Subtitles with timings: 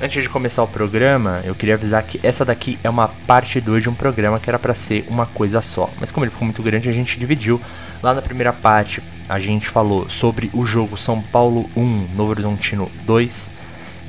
[0.00, 3.82] Antes de começar o programa, eu queria avisar que essa daqui é uma parte 2
[3.82, 5.90] de um programa que era para ser uma coisa só.
[5.98, 7.60] Mas como ele ficou muito grande, a gente dividiu.
[8.00, 12.88] Lá na primeira parte, a gente falou sobre o jogo São Paulo 1, Novo Horizontino
[13.04, 13.50] 2.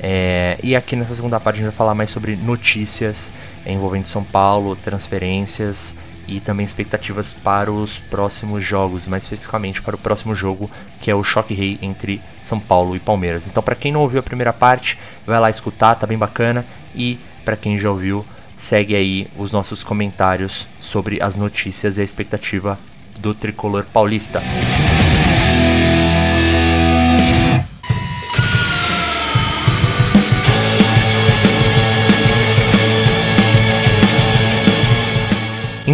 [0.00, 3.32] É, e aqui nessa segunda parte a gente vai falar mais sobre notícias
[3.66, 5.96] envolvendo São Paulo, transferências
[6.30, 11.14] e também expectativas para os próximos jogos, mais especificamente para o próximo jogo, que é
[11.14, 13.48] o Choque Rei entre São Paulo e Palmeiras.
[13.48, 14.96] Então, para quem não ouviu a primeira parte,
[15.26, 16.64] vai lá escutar, tá bem bacana.
[16.94, 18.24] E para quem já ouviu,
[18.56, 22.78] segue aí os nossos comentários sobre as notícias e a expectativa
[23.18, 24.40] do tricolor paulista.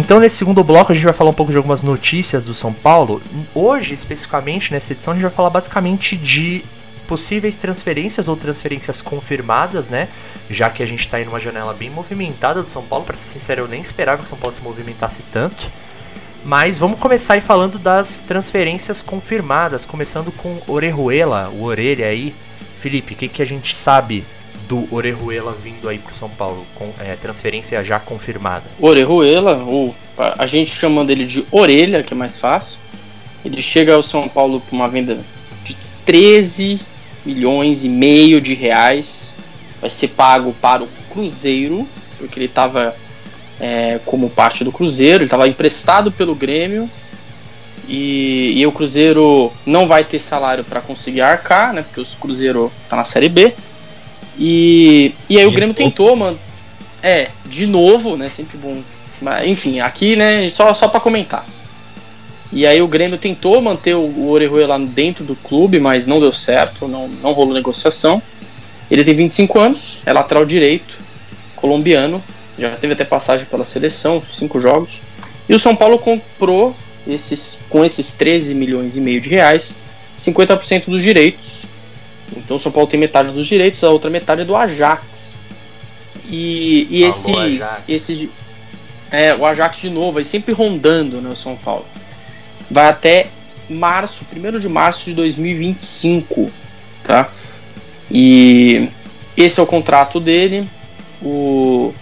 [0.07, 2.71] Então, nesse segundo bloco, a gente vai falar um pouco de algumas notícias do São
[2.71, 3.21] Paulo.
[3.53, 6.63] Hoje, especificamente, nessa edição, a gente vai falar basicamente de
[7.05, 10.07] possíveis transferências ou transferências confirmadas, né?
[10.49, 13.03] Já que a gente está em uma janela bem movimentada do São Paulo.
[13.03, 15.69] Para ser sincero, eu nem esperava que o São Paulo se movimentasse tanto.
[16.45, 22.33] Mas vamos começar aí falando das transferências confirmadas, começando com Orejuela, o Orelha aí.
[22.79, 24.23] Felipe, o que, que a gente sabe
[24.67, 28.65] do Orejuela vindo aí pro São Paulo, com é, transferência já confirmada?
[28.79, 32.79] Orejuela, ou a gente chamando ele de Orelha, que é mais fácil.
[33.45, 35.19] Ele chega ao São Paulo por uma venda
[35.63, 36.79] de 13
[37.25, 39.33] milhões e meio de reais.
[39.79, 42.95] Vai ser pago para o Cruzeiro, porque ele estava
[43.59, 46.89] é, como parte do Cruzeiro, ele estava emprestado pelo Grêmio.
[47.87, 51.83] E, e, o Cruzeiro não vai ter salário para conseguir arcar, né?
[51.83, 53.53] Porque o Cruzeiro está na Série B.
[54.37, 55.77] E, e aí de o Grêmio novo.
[55.77, 56.39] tentou, mano.
[57.01, 58.29] É, de novo, né?
[58.29, 58.81] Sempre bom.
[59.21, 60.49] Mas, enfim, aqui, né?
[60.49, 61.45] Só, só para comentar.
[62.51, 66.31] E aí o Grêmio tentou manter o, o Orejuela dentro do clube, mas não deu
[66.31, 68.21] certo, não, não rolou negociação.
[68.89, 70.97] Ele tem 25 anos, é lateral direito,
[71.55, 72.23] colombiano,
[72.57, 75.01] já teve até passagem pela seleção, cinco jogos.
[75.49, 76.75] E o São Paulo comprou
[77.05, 79.77] esses, com esses 13 milhões e meio de reais,
[80.17, 81.56] 50% dos direitos
[82.35, 85.41] então o São Paulo tem metade dos direitos, a outra metade é do Ajax.
[86.29, 87.83] E, e esses, Ajax.
[87.87, 88.29] esses.
[89.09, 91.85] É, o Ajax de novo, aí sempre rondando né, o São Paulo.
[92.69, 93.27] Vai até
[93.69, 96.51] março, 1 de março de 2025.
[97.03, 97.29] Tá?
[98.11, 98.89] E
[99.37, 100.67] esse é o contrato dele.
[101.21, 101.93] O,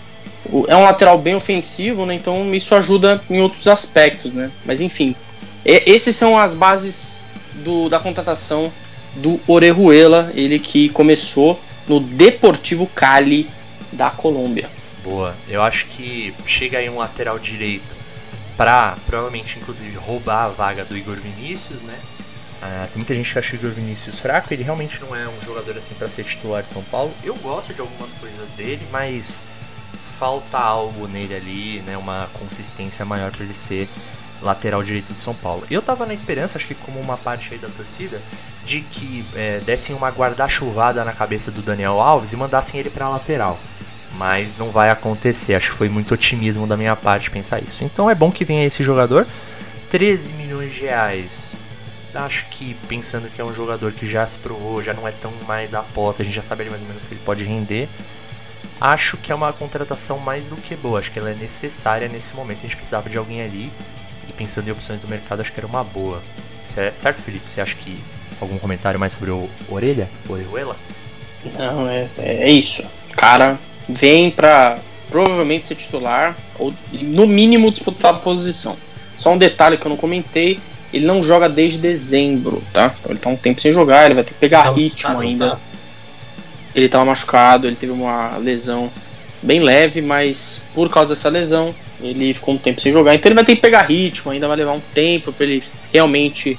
[0.45, 2.15] o, é um lateral bem ofensivo, né?
[2.15, 4.49] Então isso ajuda em outros aspectos, né?
[4.65, 5.15] Mas enfim,
[5.63, 7.19] é, esses são as bases
[7.63, 8.71] do, da contratação
[9.15, 13.49] do Orejuela, ele que começou no Deportivo Cali
[13.91, 14.69] da Colômbia.
[15.03, 17.95] Boa, eu acho que chega aí um lateral direito
[18.57, 21.97] para provavelmente inclusive roubar a vaga do Igor Vinícius, né?
[22.61, 25.45] Ah, tem muita gente que acha o Igor Vinícius fraco, ele realmente não é um
[25.45, 27.13] jogador assim para ser titular de São Paulo.
[27.23, 29.43] Eu gosto de algumas coisas dele, mas
[30.17, 31.97] falta algo nele ali, né?
[31.97, 33.87] Uma consistência maior para ele ser
[34.41, 35.65] lateral direito de São Paulo.
[35.69, 38.21] Eu tava na esperança, acho que como uma parte aí da torcida,
[38.63, 43.09] de que é, dessem uma guarda-chuvada na cabeça do Daniel Alves e mandassem ele pra
[43.09, 43.59] lateral.
[44.17, 47.83] Mas não vai acontecer, acho que foi muito otimismo da minha parte pensar isso.
[47.83, 49.27] Então é bom que venha esse jogador.
[49.89, 51.51] 13 milhões de reais.
[52.13, 55.33] Acho que pensando que é um jogador que já se provou, já não é tão
[55.45, 57.89] mais aposta, a gente já sabe mais ou menos que ele pode render.
[58.79, 62.33] Acho que é uma contratação mais do que boa, acho que ela é necessária nesse
[62.33, 62.59] momento.
[62.59, 63.71] A gente precisava de alguém ali
[64.29, 66.21] e pensando em opções do mercado, acho que era uma boa.
[66.77, 67.49] É, certo, Felipe?
[67.49, 67.97] Você acha que
[68.41, 70.09] algum comentário mais sobre o Orelha?
[70.27, 70.75] Orejuela?
[71.57, 72.85] Não, é, é isso.
[73.15, 78.75] Cara, vem pra provavelmente ser titular, ou no mínimo disputar a posição.
[79.15, 80.59] Só um detalhe que eu não comentei,
[80.91, 82.93] ele não joga desde dezembro, tá?
[82.99, 85.51] Então ele tá um tempo sem jogar, ele vai ter que pegar ritmo ainda.
[85.51, 85.59] Tá?
[86.73, 88.91] Ele tava machucado, ele teve uma lesão
[89.41, 93.35] bem leve, mas por causa dessa lesão, ele ficou um tempo sem jogar, então ele
[93.35, 96.57] vai ter que pegar ritmo, ainda vai levar um tempo para ele realmente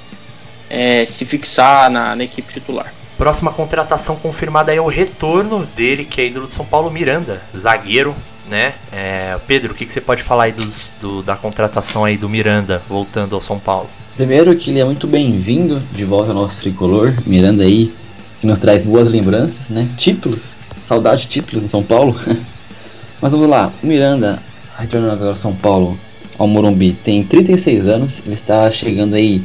[0.69, 2.93] é, se fixar na, na, equipe titular.
[3.17, 8.15] Próxima contratação confirmada é o retorno dele, que é ídolo de São Paulo, Miranda, zagueiro,
[8.49, 8.73] né?
[8.91, 12.29] É, Pedro, o que, que, você pode falar aí dos, do, da contratação aí do
[12.29, 13.89] Miranda voltando ao São Paulo?
[14.15, 17.93] Primeiro que ele é muito bem-vindo de volta ao nosso tricolor, Miranda aí,
[18.39, 19.87] que nos traz boas lembranças, né?
[19.97, 20.53] Títulos,
[20.83, 22.19] saudade de títulos em São Paulo.
[23.21, 24.39] Mas vamos lá, o Miranda
[24.77, 25.97] retornando agora São Paulo,
[26.37, 29.41] ao Morumbi, tem 36 anos, ele está chegando aí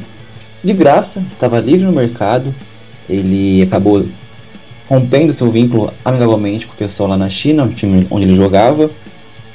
[0.63, 2.53] de graça, estava livre no mercado,
[3.09, 4.05] ele acabou
[4.87, 8.91] rompendo seu vínculo amigavelmente com o pessoal lá na China, o time onde ele jogava.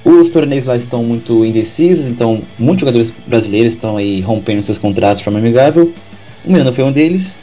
[0.04, 5.18] Os torneios lá estão muito indecisos, então muitos jogadores brasileiros estão aí rompendo seus contratos
[5.18, 5.92] de forma amigável.
[6.44, 7.36] O Miranda foi um deles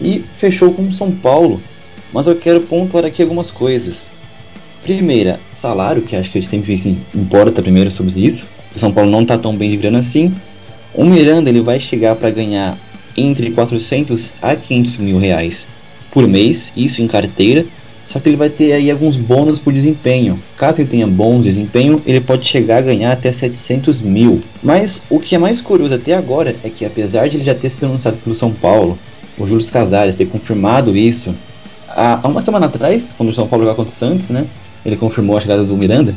[0.00, 1.60] e fechou com o São Paulo.
[2.12, 4.08] Mas eu quero pontuar aqui algumas coisas.
[4.82, 8.44] Primeira, salário, que acho que a gente tem que assim, importa primeiro sobre isso.
[8.74, 10.34] O São Paulo não tá tão bem de grana assim.
[10.92, 12.76] O Miranda ele vai chegar para ganhar
[13.16, 15.68] entre 400 a 500 mil reais
[16.10, 17.64] por mês, isso em carteira.
[18.08, 20.38] Só que ele vai ter aí alguns bônus por desempenho.
[20.56, 24.40] Caso ele tenha bons desempenho, ele pode chegar a ganhar até 700 mil.
[24.62, 27.70] Mas o que é mais curioso até agora é que apesar de ele já ter
[27.70, 28.98] sido anunciado pelo São Paulo,
[29.38, 31.32] o Júlio Casares ter confirmado isso,
[31.88, 34.46] há uma semana atrás, quando o São Paulo jogava contra o Santos, né?
[34.84, 36.14] Ele confirmou a chegada do Miranda.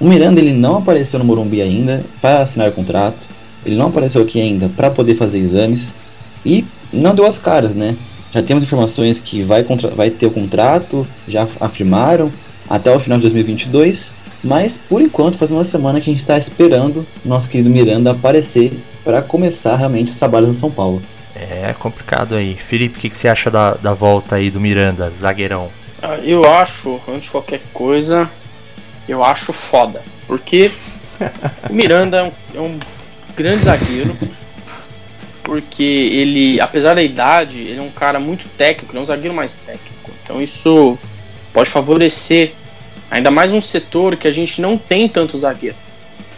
[0.00, 3.18] O Miranda ele não apareceu no Morumbi ainda para assinar o contrato.
[3.64, 5.92] Ele não apareceu aqui ainda para poder fazer exames
[6.44, 7.96] e não deu as caras, né?
[8.32, 9.64] Já temos informações que vai,
[9.96, 12.30] vai ter o contrato, já afirmaram,
[12.68, 14.12] até o final de 2022.
[14.44, 18.78] Mas por enquanto faz uma semana que a gente está esperando nosso querido Miranda aparecer
[19.04, 21.02] para começar realmente os trabalhos no São Paulo.
[21.34, 22.54] É complicado aí.
[22.54, 25.68] Felipe, o que, que, você acha da, da volta aí do Miranda, zagueirão?
[26.02, 28.30] Ah, eu acho, antes de qualquer coisa,
[29.08, 30.02] eu acho foda.
[30.26, 30.70] Porque
[31.68, 32.78] o Miranda é um, é um
[33.34, 34.16] grande zagueiro
[35.48, 39.34] porque ele, apesar da idade, ele é um cara muito técnico, ele é um zagueiro
[39.34, 40.10] mais técnico.
[40.22, 40.98] Então isso
[41.54, 42.52] pode favorecer
[43.10, 45.74] ainda mais um setor que a gente não tem tanto zagueiro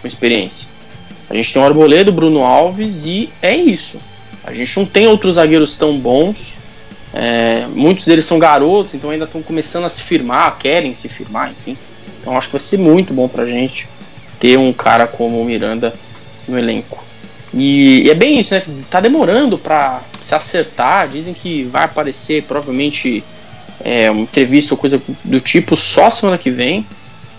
[0.01, 0.69] com experiência.
[1.29, 4.01] A gente tem o Arboledo, Bruno Alves e é isso.
[4.45, 6.55] A gente não tem outros zagueiros tão bons.
[7.12, 11.51] É, muitos deles são garotos, então ainda estão começando a se firmar, querem se firmar,
[11.51, 11.77] enfim.
[12.21, 13.89] Então acho que vai ser muito bom pra gente
[14.39, 15.95] ter um cara como o Miranda
[16.47, 17.05] no elenco.
[17.53, 18.62] E, e, é bem isso, né?
[18.89, 21.09] Tá demorando para se acertar.
[21.09, 23.25] Dizem que vai aparecer provavelmente
[23.85, 26.87] é, uma entrevista ou coisa do tipo só semana que vem.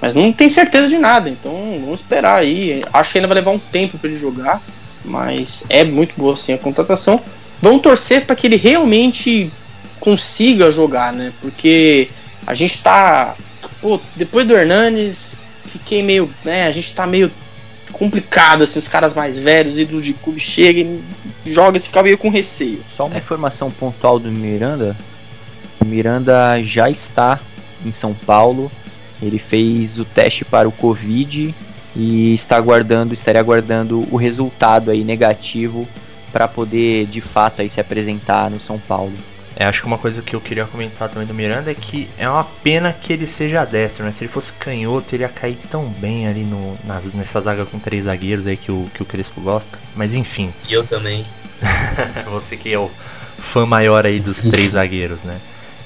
[0.02, 2.82] Mas não tem certeza de nada, então vamos esperar aí.
[2.92, 4.60] Acho que ainda vai levar um tempo para ele jogar,
[5.06, 7.22] mas é muito boa assim a contratação.
[7.62, 9.52] Vamos torcer para que ele realmente
[10.02, 11.32] consiga jogar, né?
[11.40, 12.10] Porque
[12.46, 13.36] a gente tá.
[13.80, 16.30] Pô, depois do Hernanes, fiquei meio.
[16.44, 17.32] Né, a gente tá meio
[17.94, 21.02] complicado, assim, os caras mais velhos, ídolos de clube chegam
[21.46, 22.84] jogam e fica meio com receio.
[22.96, 24.98] Só uma informação pontual do Miranda.
[25.80, 27.40] O Miranda já está
[27.86, 28.72] em São Paulo.
[29.22, 31.54] Ele fez o teste para o Covid
[31.96, 35.88] e está aguardando, estaria aguardando o resultado aí negativo
[36.32, 39.14] para poder de fato aí se apresentar no São Paulo.
[39.62, 42.28] É, acho que uma coisa que eu queria comentar também do Miranda é que é
[42.28, 44.12] uma pena que ele seja destro, né?
[44.12, 47.78] Se ele fosse canhoto, ele ia cair tão bem ali no, nas, nessa zaga com
[47.78, 49.78] três zagueiros aí que o, que o Crespo gosta.
[49.96, 50.52] Mas enfim.
[50.68, 51.28] E eu também.
[52.32, 52.90] Você que é o
[53.38, 55.38] fã maior aí dos três zagueiros, né?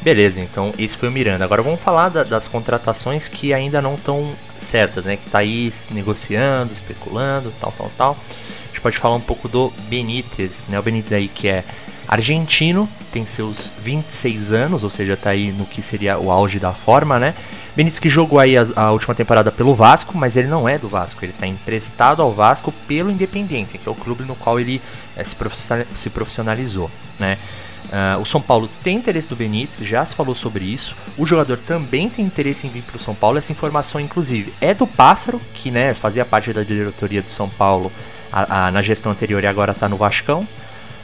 [0.02, 1.44] Beleza, então esse foi o Miranda.
[1.44, 5.18] Agora vamos falar da, das contratações que ainda não estão certas, né?
[5.18, 8.18] Que tá aí negociando, especulando, tal, tal, tal.
[8.64, 10.80] A gente pode falar um pouco do Benítez, né?
[10.80, 11.66] O Benítez aí que é
[12.08, 16.72] argentino, tem seus 26 anos, ou seja, tá aí no que seria o auge da
[16.74, 17.34] forma, né?
[17.76, 20.88] Benítez que jogou aí a, a, última temporada pelo Vasco, mas ele não é do
[20.88, 24.82] Vasco, ele está emprestado ao Vasco pelo Independiente, que é o clube no qual ele
[25.16, 27.38] é, se, profissionalizou, né?
[27.86, 30.96] Uh, o São Paulo tem interesse do Benítez, já se falou sobre isso.
[31.18, 33.38] O jogador também tem interesse em vir para o São Paulo.
[33.38, 37.92] Essa informação, inclusive, é do Pássaro, que né, fazia parte da diretoria do São Paulo
[38.32, 40.48] a, a, na gestão anterior e agora está no Vascão.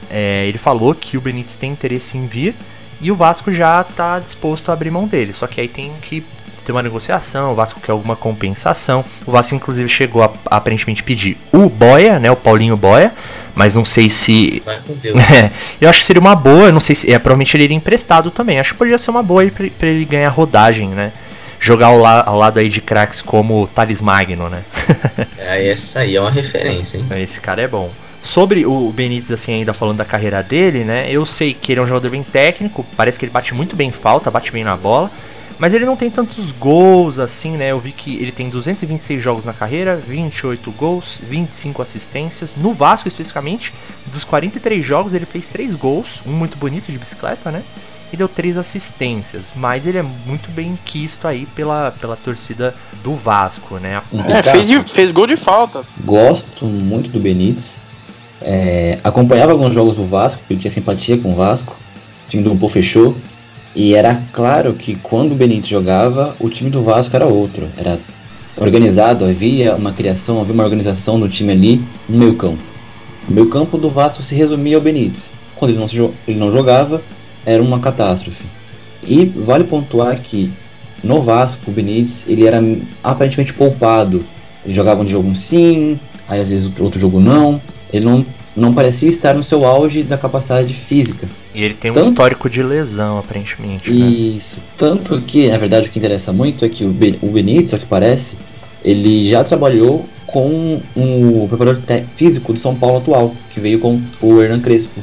[0.10, 2.56] É, ele falou que o Benítez tem interesse em vir
[3.00, 5.34] e o Vasco já está disposto a abrir mão dele.
[5.34, 6.24] Só que aí tem que
[6.66, 9.04] ter uma negociação, o Vasco quer alguma compensação.
[9.26, 12.30] O Vasco, inclusive, chegou a, a aparentemente pedir o Boia, né?
[12.32, 13.12] O Paulinho Boia.
[13.56, 14.62] Mas não sei se.
[14.66, 15.18] Vai com Deus.
[15.20, 16.72] É, eu acho que seria uma boa.
[16.72, 17.12] Não sei se.
[17.12, 18.60] É, provavelmente ele iria emprestado também.
[18.60, 21.12] Acho que poderia ser uma boa para ele ganhar rodagem, né?
[21.60, 24.64] Jogar ao, la, ao lado aí de craques como Thales Magno, né?
[25.38, 27.06] é, essa aí é uma referência, hein?
[27.18, 27.92] Esse cara é bom.
[28.24, 31.12] Sobre o Benítez, assim, ainda falando da carreira dele, né?
[31.12, 33.92] Eu sei que ele é um jogador bem técnico, parece que ele bate muito bem
[33.92, 35.12] falta, bate bem na bola.
[35.62, 37.72] Mas ele não tem tantos gols assim, né?
[37.72, 42.56] Eu vi que ele tem 226 jogos na carreira, 28 gols, 25 assistências.
[42.58, 43.72] No Vasco, especificamente,
[44.08, 47.62] dos 43 jogos, ele fez 3 gols, um muito bonito de bicicleta, né?
[48.12, 49.52] E deu 3 assistências.
[49.56, 52.74] Mas ele é muito bem quisto aí pela, pela torcida
[53.04, 54.02] do Vasco, né?
[54.30, 55.84] É, fez, fez gol de falta.
[56.04, 57.78] Gosto muito do Benítez.
[58.42, 61.76] É, acompanhava alguns jogos do Vasco, eu tinha simpatia com o Vasco.
[62.28, 63.16] O time do Grupo fechou.
[63.76, 67.68] E era claro que quando o Benítez jogava, o time do Vasco era outro.
[67.78, 67.98] Era
[68.58, 72.62] organizado, havia uma criação, havia uma organização no time ali no meio campo.
[73.30, 75.30] O meio campo do Vasco se resumia ao Benítez.
[75.56, 77.02] Quando ele não, se, ele não jogava,
[77.46, 78.44] era uma catástrofe.
[79.04, 80.52] E vale pontuar que
[81.04, 82.62] no Vasco, o Benítez ele era
[83.04, 84.24] aparentemente poupado.
[84.66, 87.62] Ele jogava um jogo sim, aí às vezes outro jogo não.
[87.92, 91.28] Ele não não parecia estar no seu auge da capacidade física.
[91.56, 92.10] E ele tem um tanto...
[92.10, 93.92] histórico de lesão, aparentemente.
[93.92, 94.06] Né?
[94.06, 94.64] Isso, né?
[94.78, 96.90] tanto que, na verdade, o que interessa muito é que o,
[97.22, 98.38] o Benítez, ao que parece,
[98.84, 101.82] ele já trabalhou com o preparador
[102.16, 105.02] físico do São Paulo atual, que veio com o Hernan Crespo.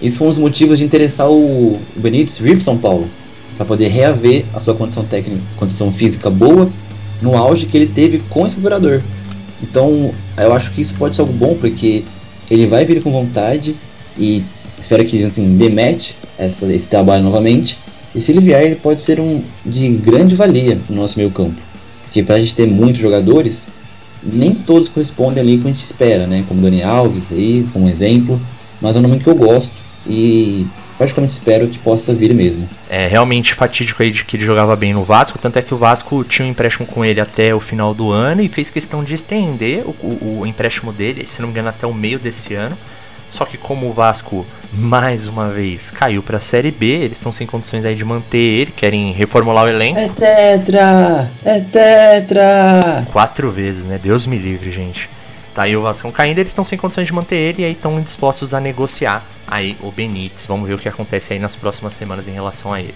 [0.00, 3.08] Isso foi um dos motivos de interessar o Benítez vir para São Paulo,
[3.56, 6.68] para poder reaver a sua condição técnica, condição física boa
[7.20, 9.00] no auge que ele teve com esse preparador.
[9.62, 12.04] Então, eu acho que isso pode ser algo bom, porque
[12.50, 13.74] ele vai vir com vontade
[14.18, 14.42] e
[14.78, 17.78] espero que assim, demete essa, esse trabalho novamente.
[18.14, 21.56] E se ele vier, ele pode ser um de grande valia no nosso meio campo.
[22.04, 23.66] Porque para a gente ter muitos jogadores,
[24.22, 26.44] nem todos correspondem ali com a gente espera, né?
[26.46, 28.40] Como Dani Alves aí, como exemplo.
[28.80, 29.72] Mas é um nome que eu gosto
[30.06, 30.66] e
[31.02, 32.68] praticamente espero que possa vir mesmo.
[32.88, 35.76] É realmente fatídico aí de que ele jogava bem no Vasco, tanto é que o
[35.76, 39.14] Vasco tinha um empréstimo com ele até o final do ano e fez questão de
[39.14, 42.76] estender o, o, o empréstimo dele, se não me engano, até o meio desse ano.
[43.28, 47.32] Só que como o Vasco mais uma vez caiu para a Série B, eles estão
[47.32, 49.98] sem condições aí de manter ele, querem reformular o elenco.
[49.98, 53.06] É tetra, é tetra.
[53.10, 53.98] Quatro vezes, né?
[54.00, 55.08] Deus me livre, gente.
[55.54, 58.00] Tá aí o Vasco caindo, eles estão sem condições de manter ele e aí estão
[58.00, 60.46] dispostos a negociar aí o Benítez.
[60.46, 62.94] Vamos ver o que acontece aí nas próximas semanas em relação a ele.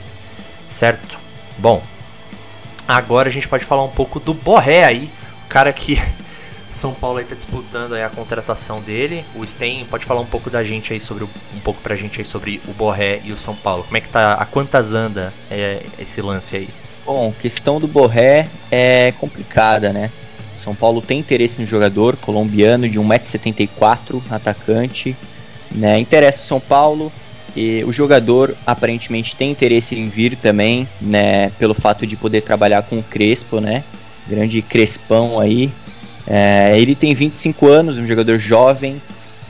[0.67, 1.19] Certo?
[1.59, 1.83] Bom,
[2.89, 5.11] agora a gente pode falar um pouco do Borré aí,
[5.45, 6.01] o cara que
[6.73, 9.25] São Paulo aí tá disputando aí a contratação dele.
[9.35, 12.25] O Sten pode falar um pouco da gente aí sobre um pouco pra gente aí
[12.25, 13.85] sobre o Borré e o São Paulo.
[13.85, 16.69] Como é que tá, a quantas anda é, esse lance aí?
[17.05, 20.11] Bom, questão do Borré é complicada, né?
[20.59, 25.17] São Paulo tem interesse no jogador colombiano de 1,74m, atacante.
[25.71, 25.99] Né?
[25.99, 27.13] Interessa o São Paulo.
[27.57, 31.49] E o jogador aparentemente tem interesse em vir também, né?
[31.59, 33.83] Pelo fato de poder trabalhar com o Crespo, né?
[34.29, 35.71] Grande Crespão aí.
[36.27, 39.01] É, ele tem 25 anos, um jogador jovem,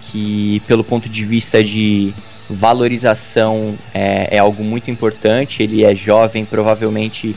[0.02, 2.14] que pelo ponto de vista de
[2.48, 5.64] valorização é, é algo muito importante.
[5.64, 7.34] Ele é jovem, provavelmente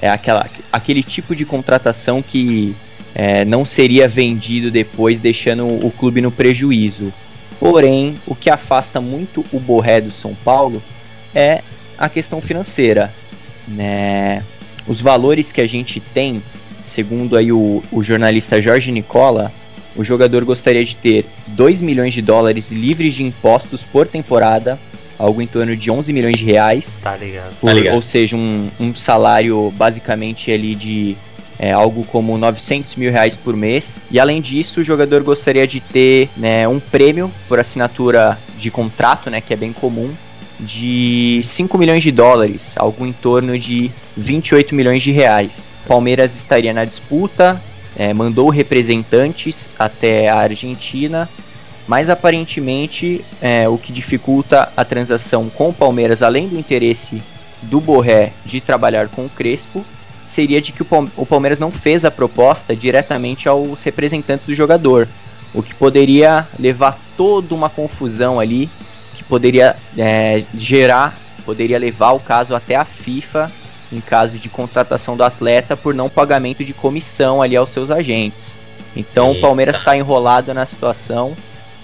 [0.00, 2.74] é aquela, aquele tipo de contratação que
[3.14, 7.12] é, não seria vendido depois, deixando o clube no prejuízo.
[7.58, 10.82] Porém, o que afasta muito o Borré do São Paulo
[11.34, 11.62] é
[11.98, 13.12] a questão financeira.
[13.66, 14.44] Né?
[14.86, 16.42] Os valores que a gente tem,
[16.86, 19.52] segundo aí o, o jornalista Jorge Nicola,
[19.96, 24.78] o jogador gostaria de ter 2 milhões de dólares livres de impostos por temporada,
[25.18, 27.00] algo em torno de 11 milhões de reais.
[27.02, 27.56] Tá ligado.
[27.60, 27.94] Por, tá ligado.
[27.96, 31.16] Ou seja, um, um salário basicamente ali de
[31.58, 34.00] é, algo como 900 mil reais por mês.
[34.10, 39.28] E além disso, o jogador gostaria de ter né, um prêmio por assinatura de contrato,
[39.28, 40.14] né, que é bem comum,
[40.60, 45.70] de 5 milhões de dólares, algo em torno de 28 milhões de reais.
[45.86, 47.60] Palmeiras estaria na disputa,
[47.96, 51.28] é, mandou representantes até a Argentina,
[51.86, 57.22] mas aparentemente é, o que dificulta a transação com o Palmeiras, além do interesse
[57.62, 59.84] do Borré de trabalhar com o Crespo,
[60.28, 65.08] seria de que o Palmeiras não fez a proposta diretamente aos representantes do jogador,
[65.54, 68.68] o que poderia levar toda uma confusão ali,
[69.14, 73.50] que poderia é, gerar, poderia levar o caso até a FIFA
[73.90, 78.58] em caso de contratação do atleta por não pagamento de comissão ali aos seus agentes.
[78.94, 79.38] Então Eita.
[79.38, 81.34] o Palmeiras está enrolado na situação,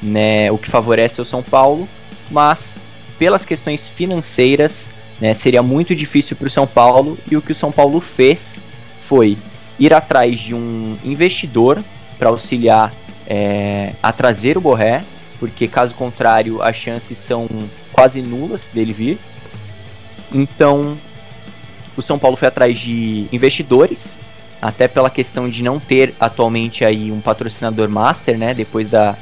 [0.02, 1.88] né, o que favorece o São Paulo,
[2.30, 2.76] mas
[3.18, 4.86] pelas questões financeiras
[5.20, 5.34] né?
[5.34, 8.56] Seria muito difícil para o São Paulo e o que o São Paulo fez
[9.00, 9.36] foi
[9.78, 11.82] ir atrás de um investidor
[12.18, 12.92] para auxiliar
[13.26, 15.04] é, a trazer o Borré,
[15.38, 17.48] porque caso contrário as chances são
[17.92, 19.18] quase nulas dele vir.
[20.32, 20.96] Então
[21.96, 24.14] o São Paulo foi atrás de investidores,
[24.60, 28.54] até pela questão de não ter atualmente aí um patrocinador master, né?
[28.54, 29.16] Depois da,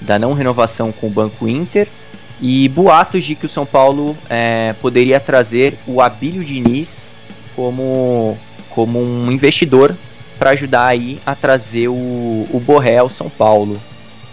[0.00, 1.88] da não renovação com o Banco Inter
[2.40, 7.08] e boatos de que o São Paulo é, poderia trazer o Abílio Diniz
[7.56, 8.38] como,
[8.70, 9.94] como um investidor
[10.38, 11.92] para ajudar aí a trazer o,
[12.50, 13.80] o Borré ao São Paulo.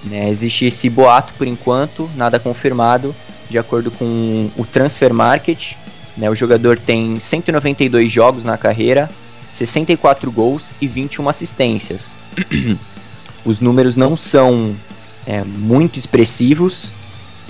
[0.03, 3.15] Né, existe esse boato por enquanto, nada confirmado,
[3.49, 5.73] de acordo com o Transfer Market.
[6.15, 9.09] Né, o jogador tem 192 jogos na carreira,
[9.49, 12.17] 64 gols e 21 assistências.
[13.43, 14.75] Os números não são
[15.25, 16.91] é, muito expressivos,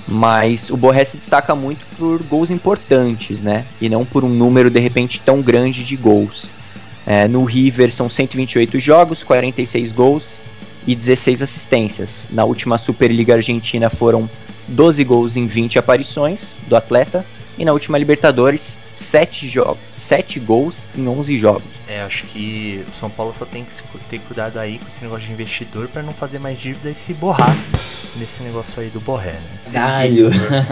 [0.07, 3.65] mas o Borré se destaca muito por gols importantes, né?
[3.81, 6.49] E não por um número de repente tão grande de gols.
[7.05, 10.41] É, no River são 128 jogos, 46 gols
[10.87, 12.27] e 16 assistências.
[12.31, 14.29] Na última Superliga Argentina foram
[14.67, 17.25] 12 gols em 20 aparições do atleta.
[17.57, 21.63] E na última Libertadores, 7, jo 7 gols em 11 jogos.
[21.87, 23.71] É, acho que o São Paulo só tem que
[24.09, 27.13] ter cuidado aí com esse negócio de investidor para não fazer mais dívida e se
[27.13, 27.55] borrar
[28.15, 29.41] nesse negócio aí do Borré, né?
[29.71, 30.29] Galho.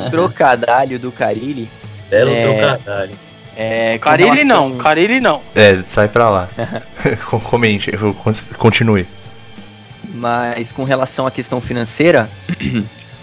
[0.10, 1.70] Trocadalho do Carilli.
[2.10, 2.44] Belo É.
[2.44, 3.16] trocadalho.
[3.56, 5.42] É, Carilli relação- não, Carilli não.
[5.54, 6.50] É, sai pra lá.
[7.30, 8.16] Com- Comente, eu-
[8.58, 9.06] continue.
[10.16, 12.30] Mas com relação à questão financeira,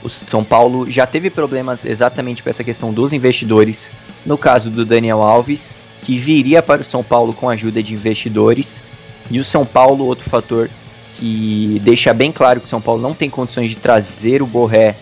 [0.03, 3.91] o São Paulo já teve problemas exatamente com essa questão dos investidores.
[4.25, 7.95] No caso do Daniel Alves, que viria para o São Paulo com a ajuda de
[7.95, 8.83] investidores.
[9.31, 10.71] E o São Paulo, outro fator
[11.15, 14.97] que deixa bem claro que o São Paulo não tem condições de trazer o Borré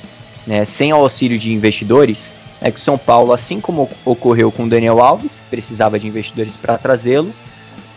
[0.47, 4.65] né, sem o auxílio de investidores, é que o São Paulo, assim como ocorreu com
[4.65, 7.33] o Daniel Alves, precisava de investidores para trazê-lo,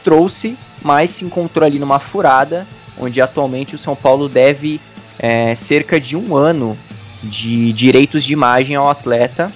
[0.04, 2.68] trouxe, mas se encontrou ali numa furada,
[3.00, 4.80] onde atualmente o São Paulo deve
[5.22, 6.78] é, cerca de um ano
[7.24, 9.52] de direitos de imagem ao atleta.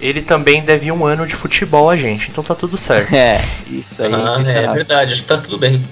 [0.00, 3.12] Ele também deve um ano de futebol a gente, então tá tudo certo.
[3.14, 3.38] É,
[3.70, 4.10] isso aí.
[4.12, 4.74] Ah, é impressionante.
[4.74, 5.84] verdade, acho que tá tudo bem.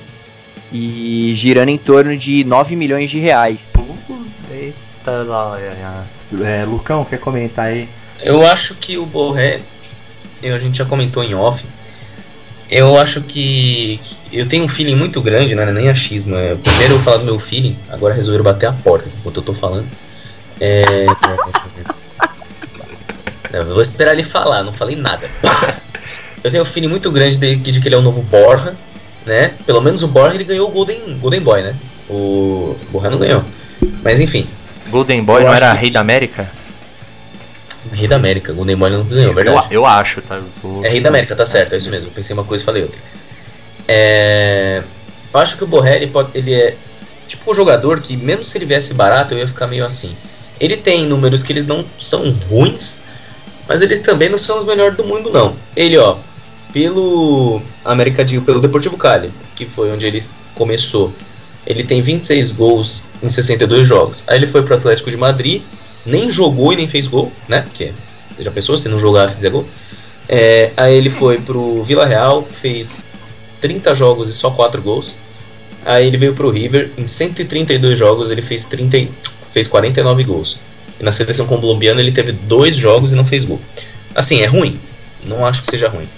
[0.73, 3.69] e girando em torno de 9 milhões de reais.
[4.51, 7.89] Eita lá, é, é, Lucão, quer comentar aí?
[8.21, 9.61] Eu acho que o Borré,
[10.43, 11.65] eu- a gente já comentou em off,
[12.71, 16.37] eu acho que, que eu tenho um feeling muito grande, não é nem achismo.
[16.37, 19.55] É, primeiro eu falar do meu feeling, agora resolveram bater a porta enquanto eu tô
[19.55, 19.87] falando.
[20.61, 20.83] É,
[23.53, 25.29] Não, eu vou esperar ele falar, não falei nada.
[26.43, 28.75] Eu tenho um feeling muito grande de, de que ele é o novo Borja,
[29.27, 29.55] né?
[29.67, 31.75] Pelo menos o Borja ele ganhou o Golden, Golden Boy, né?
[32.09, 33.45] O Borja não ganhou.
[34.03, 34.47] Mas enfim,
[34.89, 36.51] Golden Boy Eu não era acho- Rei da América?
[37.93, 39.67] Rei da América, Golden Boy não ganhou, é verdade.
[39.71, 40.37] Eu, eu acho, tá?
[40.37, 42.09] Eu tô- É Rei da América, tá certo, é isso mesmo.
[42.09, 43.01] Eu pensei uma coisa e falei outra.
[43.87, 44.83] É,
[45.33, 46.75] Eu acho que o Borré, ele, pode, ele é
[47.27, 50.17] tipo um jogador que, mesmo se ele viesse barato, eu ia ficar meio assim.
[50.59, 53.01] Ele tem números que eles não são ruins,
[53.69, 55.55] mas ele também não são os melhores do mundo, não.
[55.77, 56.17] Ele, ó,
[56.73, 60.23] pelo América de, pelo Deportivo Cali, que foi onde ele
[60.55, 61.13] começou,
[61.67, 64.25] ele tem 26 gols em 62 jogos.
[64.27, 65.63] Aí ele foi pro Atlético de Madrid,
[66.09, 67.63] nem jogou e nem fez gol, né?
[67.63, 67.93] Porque
[68.39, 69.67] já pensou se não jogar fizer gol?
[70.29, 73.07] É, aí ele foi pro Vila Real, fez
[73.61, 75.15] 30 jogos e só 4 gols.
[75.85, 79.11] Aí ele veio pro River, em 132 jogos ele fez, 30, e-
[79.51, 80.61] fez 49 gols.
[81.01, 83.61] E na seleção colombiana ele teve dois jogos e não fez gol.
[84.15, 84.79] Assim, é ruim.
[85.25, 86.09] Não acho que seja ruim.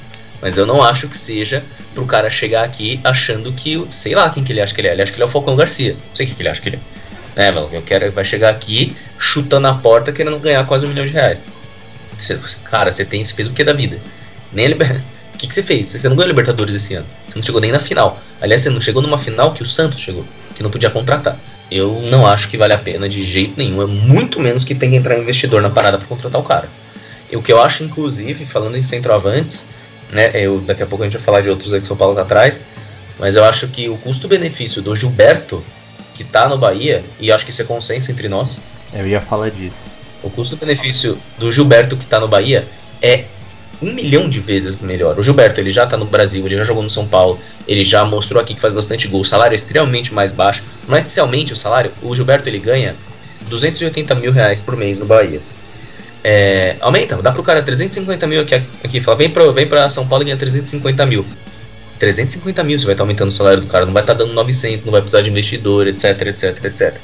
[0.40, 1.62] Mas eu não acho que seja
[1.94, 3.86] pro cara chegar aqui achando que.
[3.90, 4.92] Sei lá quem que ele acha que ele é.
[4.92, 5.92] Ele acha que ele é o Falcão Garcia.
[5.92, 6.99] Não sei quem que ele acha que ele é.
[7.40, 8.12] É, mano, eu quero.
[8.12, 11.42] Vai chegar aqui chutando a porta querendo ganhar quase um milhão de reais.
[12.18, 13.98] Você- cara, você tem, você fez o que da vida?
[14.52, 15.00] Nem liber...
[15.32, 15.86] O que, que você fez?
[15.86, 17.06] Você não ganhou Libertadores esse ano.
[17.26, 18.20] Você não chegou nem na final.
[18.42, 20.22] Aliás, você não chegou numa final que o Santos chegou,
[20.54, 21.40] que não podia contratar.
[21.70, 23.80] Eu não acho que vale a pena de jeito nenhum.
[23.80, 26.68] É muito menos que tem que entrar investidor na parada para contratar o cara.
[27.32, 29.70] E o que eu acho, inclusive, falando em centroavantes,
[30.12, 30.30] né?
[30.34, 32.14] Eu, daqui a pouco a gente vai falar de outros aí que o São Paulo
[32.14, 32.66] tá atrás.
[33.18, 35.64] Mas eu acho que o custo-benefício do Gilberto,
[36.20, 38.60] que tá no Bahia, e acho que isso é consenso entre nós,
[38.92, 39.90] Eu ia falar disso.
[40.22, 42.68] o custo-benefício do Gilberto que tá no Bahia
[43.00, 43.24] é
[43.80, 45.18] um milhão de vezes melhor.
[45.18, 48.04] O Gilberto, ele já tá no Brasil, ele já jogou no São Paulo, ele já
[48.04, 49.22] mostrou aqui que faz bastante gol.
[49.22, 50.62] O salário é extremamente mais baixo.
[50.86, 52.94] Não é inicialmente o salário, o Gilberto ele ganha
[53.48, 55.40] 280 mil reais por mês no Bahia.
[56.22, 60.06] É, aumenta, dá pro cara 350 mil aqui, aqui fala, vem pra, vem pra São
[60.06, 61.24] Paulo e ganha 350 mil.
[62.00, 64.84] 350 mil você vai estar aumentando o salário do cara, não vai estar dando 900,
[64.84, 66.96] não vai precisar de investidor, etc, etc, etc.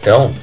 [0.00, 0.34] Então,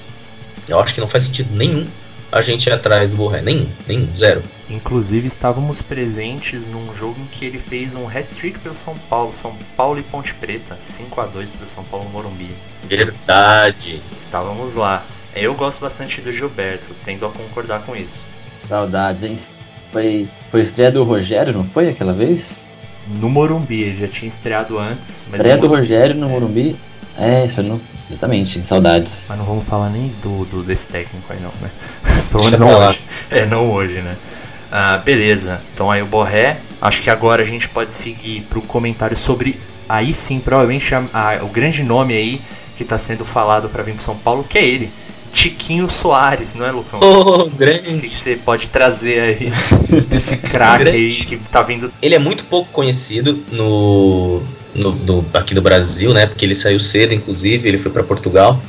[0.67, 1.87] eu acho que não faz sentido nenhum
[2.31, 3.41] a gente ir atrás do Borré.
[3.41, 4.41] Nenhum, nenhum, zero.
[4.69, 9.33] Inclusive, estávamos presentes num jogo em que ele fez um hat-trick pelo São Paulo.
[9.33, 12.49] São Paulo e Ponte Preta, 5 a 2 pelo São Paulo no Morumbi.
[12.85, 14.01] Verdade.
[14.17, 15.05] Estávamos lá.
[15.35, 18.23] Eu gosto bastante do Gilberto, tendo a concordar com isso.
[18.57, 19.37] Saudades, hein?
[19.91, 22.55] Foi, foi estreia do Rogério, não foi aquela vez?
[23.19, 26.75] No Morumbi, ele já tinha estreado antes, mas, estreia do Rogério no Morumbi.
[27.17, 27.79] É, isso não.
[28.09, 29.23] Exatamente, saudades.
[29.27, 31.69] mas não vamos falar nem do, do desse técnico aí não, né?
[32.29, 33.01] Pelo menos não hoje.
[33.29, 34.15] É, não hoje, né?
[34.71, 39.15] Ah, beleza, então aí o Borré, acho que agora a gente pode seguir pro comentário
[39.17, 42.41] sobre, aí sim, provavelmente a- a- o grande nome aí
[42.77, 44.89] que tá sendo falado para vir pro São Paulo, que é ele,
[45.31, 46.99] Tiquinho Soares, não é, Lucão?
[47.01, 47.99] Oh, O que, grande.
[48.09, 49.53] que você pode trazer aí
[50.07, 51.25] desse craque aí Grande.
[51.25, 54.41] que tá vindo Ele é muito pouco conhecido no,
[54.75, 56.25] no, no- aqui do Brasil, né?
[56.27, 58.61] Porque ele saiu cedo, inclusive, ele foi para Portugal.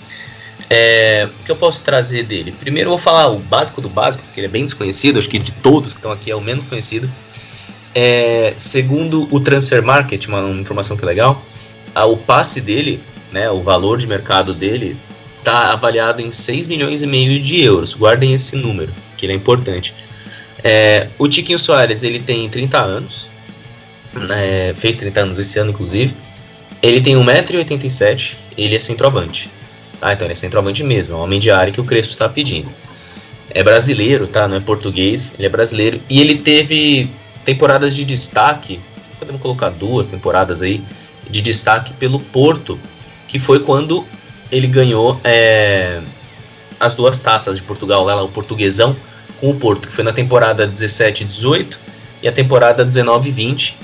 [0.70, 2.52] É, o que eu posso trazer dele?
[2.58, 5.38] Primeiro eu vou falar o básico do básico, porque ele é bem desconhecido, acho que
[5.38, 7.10] de todos que estão aqui é o menos conhecido.
[7.94, 11.44] É, segundo o Transfer Market, uma, uma informação que é legal,
[11.94, 14.96] a- o passe dele, né, o valor de mercado dele,
[15.42, 17.94] está avaliado em 6 milhões e meio de euros.
[17.94, 19.92] Guardem esse número, que ele é importante.
[20.62, 23.28] É, o Tiquinho Soares, ele tem 30 anos,
[24.14, 26.14] né, fez 30 anos esse ano, inclusive.
[26.80, 29.50] Ele tem 1,87m, ele é centroavante.
[30.00, 30.12] Tá?
[30.12, 32.70] Então ele é centroavante mesmo, é um homem de área que o Crespo está pedindo.
[33.50, 34.48] É brasileiro, tá?
[34.48, 36.00] Não é português, ele é brasileiro.
[36.08, 37.10] E ele teve
[37.44, 38.80] temporadas de destaque,
[39.18, 40.82] podemos colocar duas temporadas aí,
[41.28, 42.78] de destaque pelo Porto,
[43.28, 44.06] que foi quando
[44.52, 46.02] ele ganhou é,
[46.78, 48.94] as duas taças de Portugal, lá o portuguesão,
[49.40, 51.80] com o Porto, que foi na temporada 17 18
[52.22, 53.78] e a temporada 19 20.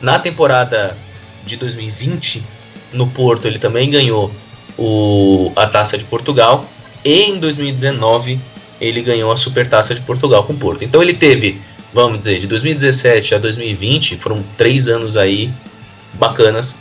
[0.00, 0.96] Na temporada
[1.44, 2.42] de 2020,
[2.92, 4.32] no Porto, ele também ganhou
[4.78, 6.68] o, a taça de Portugal.
[7.04, 8.40] E em 2019,
[8.80, 10.82] ele ganhou a Supertaça de Portugal com o Porto.
[10.84, 11.60] Então ele teve,
[11.92, 15.50] vamos dizer, de 2017 a 2020, foram três anos aí
[16.14, 16.76] bacanas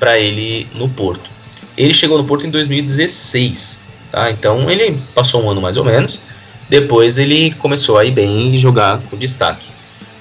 [0.00, 1.37] para ele no Porto.
[1.78, 4.30] Ele chegou no Porto em 2016, tá?
[4.32, 6.20] Então ele passou um ano mais ou menos.
[6.68, 9.70] Depois ele começou a ir bem e jogar com destaque.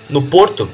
[0.08, 0.70] No Porto,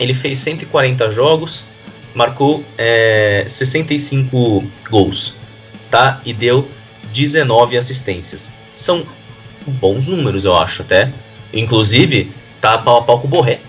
[0.00, 1.64] ele fez 140 jogos,
[2.12, 5.36] marcou é, 65 gols,
[5.90, 6.20] tá?
[6.24, 6.68] E deu
[7.12, 8.52] 19 assistências.
[8.74, 9.06] São
[9.64, 11.12] bons números, eu acho até.
[11.54, 13.60] Inclusive, tá pau a pau com o Borré,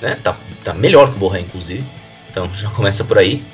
[0.00, 0.16] né?
[0.22, 1.84] Tá, tá melhor que o Borré, inclusive.
[2.30, 3.44] Então já começa por aí.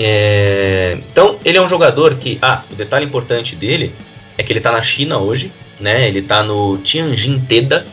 [0.00, 0.96] É...
[1.10, 2.38] Então, ele é um jogador que.
[2.40, 3.92] Ah, o detalhe importante dele
[4.38, 6.06] é que ele tá na China hoje, né?
[6.06, 7.84] Ele tá no Tianjin Teda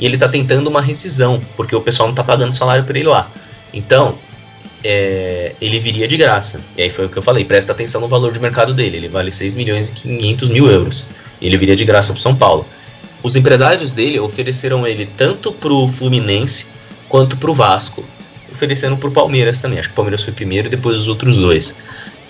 [0.00, 3.08] e ele tá tentando uma rescisão, porque o pessoal não tá pagando salário para ele
[3.08, 3.30] lá.
[3.74, 4.16] Então,
[4.82, 6.62] é, ele viria de graça.
[6.78, 8.96] E aí foi o que eu falei, presta atenção no valor de mercado dele.
[8.96, 11.04] Ele vale 6 milhões e 500 mil euros.
[11.40, 12.66] Ele viria de graça para São Paulo.
[13.22, 16.70] Os empresários dele ofereceram ele tanto pro Fluminense
[17.06, 18.02] quanto pro Vasco.
[18.60, 19.78] Oferecendo pro Palmeiras também.
[19.78, 21.78] Acho que o Palmeiras foi primeiro e depois os outros dois.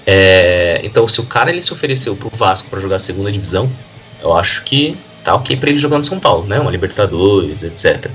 [0.06, 3.68] É, então, se o cara ele se ofereceu pro Vasco para jogar a segunda divisão,
[4.22, 6.60] eu acho que tá ok para ele jogar no São Paulo, né?
[6.60, 8.08] Uma Libertadores, etc.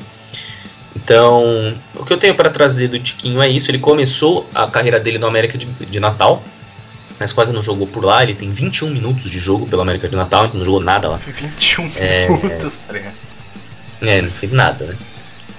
[0.95, 3.69] Então, o que eu tenho para trazer do Tiquinho é isso.
[3.69, 6.41] Ele começou a carreira dele no América de, de, Natal,
[7.19, 8.23] mas quase não jogou por lá.
[8.23, 11.17] Ele tem 21 minutos de jogo pelo América de Natal, então não jogou nada lá.
[11.17, 12.95] 21 é, minutos, tá
[14.01, 14.95] É, não fez nada, né?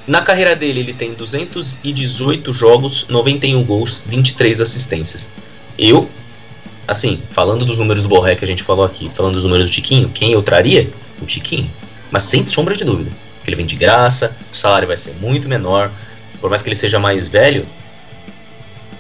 [0.06, 5.32] Na carreira dele, ele tem 218 jogos, 91 gols, 23 assistências.
[5.76, 6.08] Eu,
[6.86, 9.72] assim, falando dos números do Borré que a gente falou aqui, falando dos números do
[9.72, 10.88] Tiquinho, quem eu traria?
[11.20, 11.70] O Tiquinho.
[12.10, 13.10] Mas sem sombra de dúvida
[13.46, 15.90] que ele vem de graça, o salário vai ser muito menor,
[16.40, 17.64] por mais que ele seja mais velho,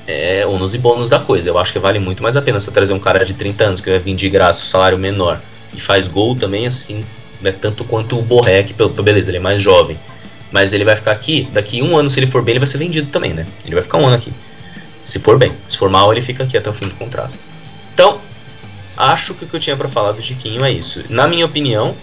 [0.06, 1.50] é ônus e bônus da coisa.
[1.50, 3.80] Eu acho que vale muito mais a pena você trazer um cara de 30 anos
[3.80, 5.40] que vai vir de graça, o salário menor,
[5.74, 7.04] e faz gol também assim,
[7.40, 9.98] né, tanto quanto o Borré, que beleza, ele é mais jovem.
[10.56, 12.78] Mas ele vai ficar aqui, daqui um ano, se ele for bem, ele vai ser
[12.78, 13.46] vendido também, né?
[13.62, 14.32] Ele vai ficar um ano aqui.
[15.02, 15.52] Se for bem.
[15.68, 17.38] Se for mal, ele fica aqui até o fim do contrato.
[17.92, 18.22] Então,
[18.96, 21.04] acho que o que eu tinha para falar do Chiquinho é isso.
[21.10, 21.94] Na minha opinião,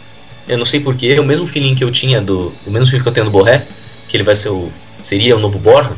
[0.48, 2.54] eu não sei porquê, o mesmo feeling que eu tinha do.
[2.64, 3.66] O mesmo feeling que eu tenho do Borré,
[4.08, 4.72] que ele vai ser o.
[5.00, 5.94] seria o novo Borja.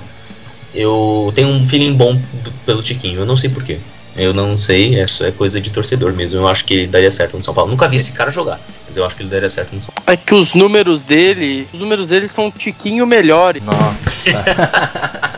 [0.74, 3.80] Eu tenho um feeling bom do, pelo Tiquinho, eu não sei porquê.
[4.16, 6.40] Eu não sei, é, é coisa de torcedor mesmo.
[6.40, 7.70] Eu acho que ele daria certo no São Paulo.
[7.70, 10.10] Nunca vi esse cara jogar, mas eu acho que ele daria certo no São Paulo.
[10.10, 13.64] É que os números dele, os números dele são um tiquinho melhores.
[13.64, 14.32] Nossa.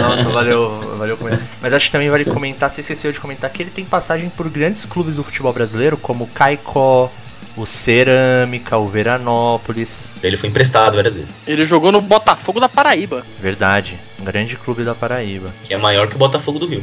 [0.00, 1.46] Nossa, valeu, valeu comentar.
[1.60, 4.48] Mas acho que também vale comentar, se esqueceu de comentar, que ele tem passagem por
[4.48, 7.10] grandes clubes do futebol brasileiro, como Caicó,
[7.56, 10.08] o Cerâmica, o Veranópolis.
[10.22, 11.34] Ele foi emprestado várias vezes.
[11.46, 13.24] Ele jogou no Botafogo da Paraíba.
[13.40, 15.50] Verdade, um grande clube da Paraíba.
[15.64, 16.82] Que é maior que o Botafogo do Rio.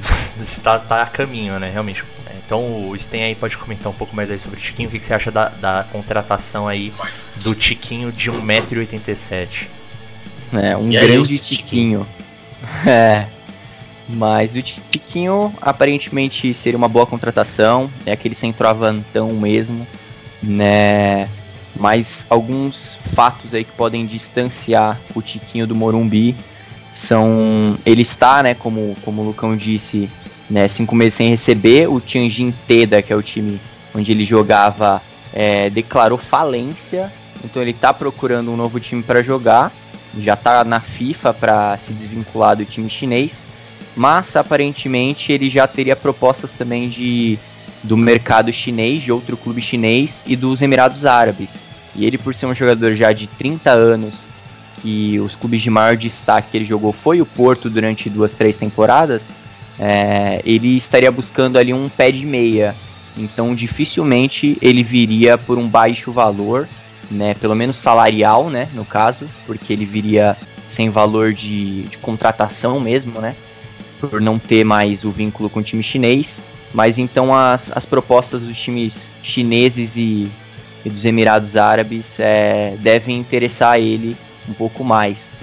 [0.64, 2.04] tá, tá a caminho, né, realmente.
[2.46, 4.88] Então o Sten aí pode comentar um pouco mais aí sobre o Tiquinho.
[4.88, 6.94] O que, você acha da, da contratação aí
[7.36, 9.68] do Tiquinho de 1,87m?
[10.54, 12.08] É, um e grande aí, Tiquinho.
[12.88, 13.28] É.
[14.10, 17.92] Mas o Tiquinho aparentemente seria uma boa contratação.
[18.06, 19.86] É aquele centroavantão mesmo
[20.42, 21.30] né?
[21.76, 26.36] Mas alguns fatos aí que podem distanciar o Tiquinho do Morumbi
[26.92, 30.10] são ele está, né, como, como o Lucão disse,
[30.50, 31.88] né, cinco meses sem receber.
[31.88, 33.60] O Tianjin Teda, que é o time
[33.94, 35.02] onde ele jogava,
[35.34, 37.12] é, declarou falência.
[37.44, 39.72] Então ele está procurando um novo time para jogar.
[40.18, 43.48] Já está na FIFA para se desvincular do time chinês.
[43.96, 47.38] Mas aparentemente ele já teria propostas também de
[47.88, 51.64] do mercado chinês, de outro clube chinês e dos Emirados Árabes.
[51.96, 54.14] E ele, por ser um jogador já de 30 anos,
[54.82, 58.58] que os clubes de maior destaque que ele jogou foi o Porto durante duas, três
[58.58, 59.34] temporadas,
[59.80, 62.76] é, ele estaria buscando ali um pé de meia.
[63.18, 66.68] Então, dificilmente ele viria por um baixo valor,
[67.10, 72.80] né, pelo menos salarial, né, no caso, porque ele viria sem valor de, de contratação
[72.80, 73.36] mesmo, né,
[74.00, 76.42] por não ter mais o vínculo com o time chinês.
[76.74, 80.30] Mas então as, as propostas dos times chineses e
[80.88, 84.16] e dos Emirados Árabes é, devem interessar ele
[84.48, 85.38] um pouco mais.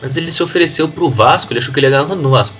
[0.00, 2.56] Mas ele se ofereceu pro Vasco, ele achou que ele ia ganhar no Vasco.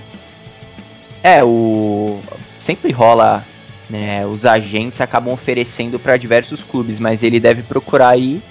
[1.23, 2.19] É, o
[2.59, 3.43] sempre rola,
[3.89, 8.41] né, os agentes acabam oferecendo para diversos clubes, mas ele deve procurar aí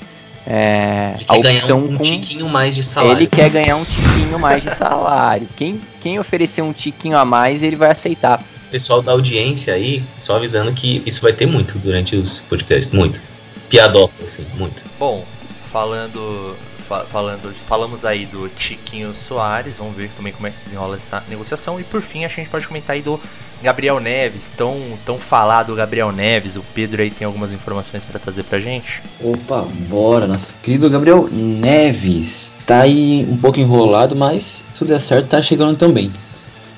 [0.46, 3.18] é, Ele a quer ganhar um, um com tiquinho mais de salário.
[3.18, 5.48] ele quer ganhar um tiquinho mais de salário.
[5.56, 8.42] Quem, quem oferecer um tiquinho a mais, ele vai aceitar.
[8.70, 13.22] Pessoal da audiência aí, só avisando que isso vai ter muito durante os podcasts, muito.
[13.68, 14.82] Piadoca, assim, muito.
[14.98, 15.24] Bom,
[15.72, 20.96] falando, fa- falando, falamos aí do Tiquinho Soares, vamos ver também como é que desenrola
[20.96, 21.78] essa negociação.
[21.80, 23.20] E por fim, a gente pode comentar aí do
[23.62, 26.56] Gabriel Neves, tão, tão falado Gabriel Neves.
[26.56, 29.00] O Pedro aí tem algumas informações para trazer pra gente.
[29.20, 30.26] Opa, bora.
[30.26, 35.78] Nosso querido Gabriel Neves tá aí um pouco enrolado, mas se der certo, tá chegando
[35.78, 36.12] também.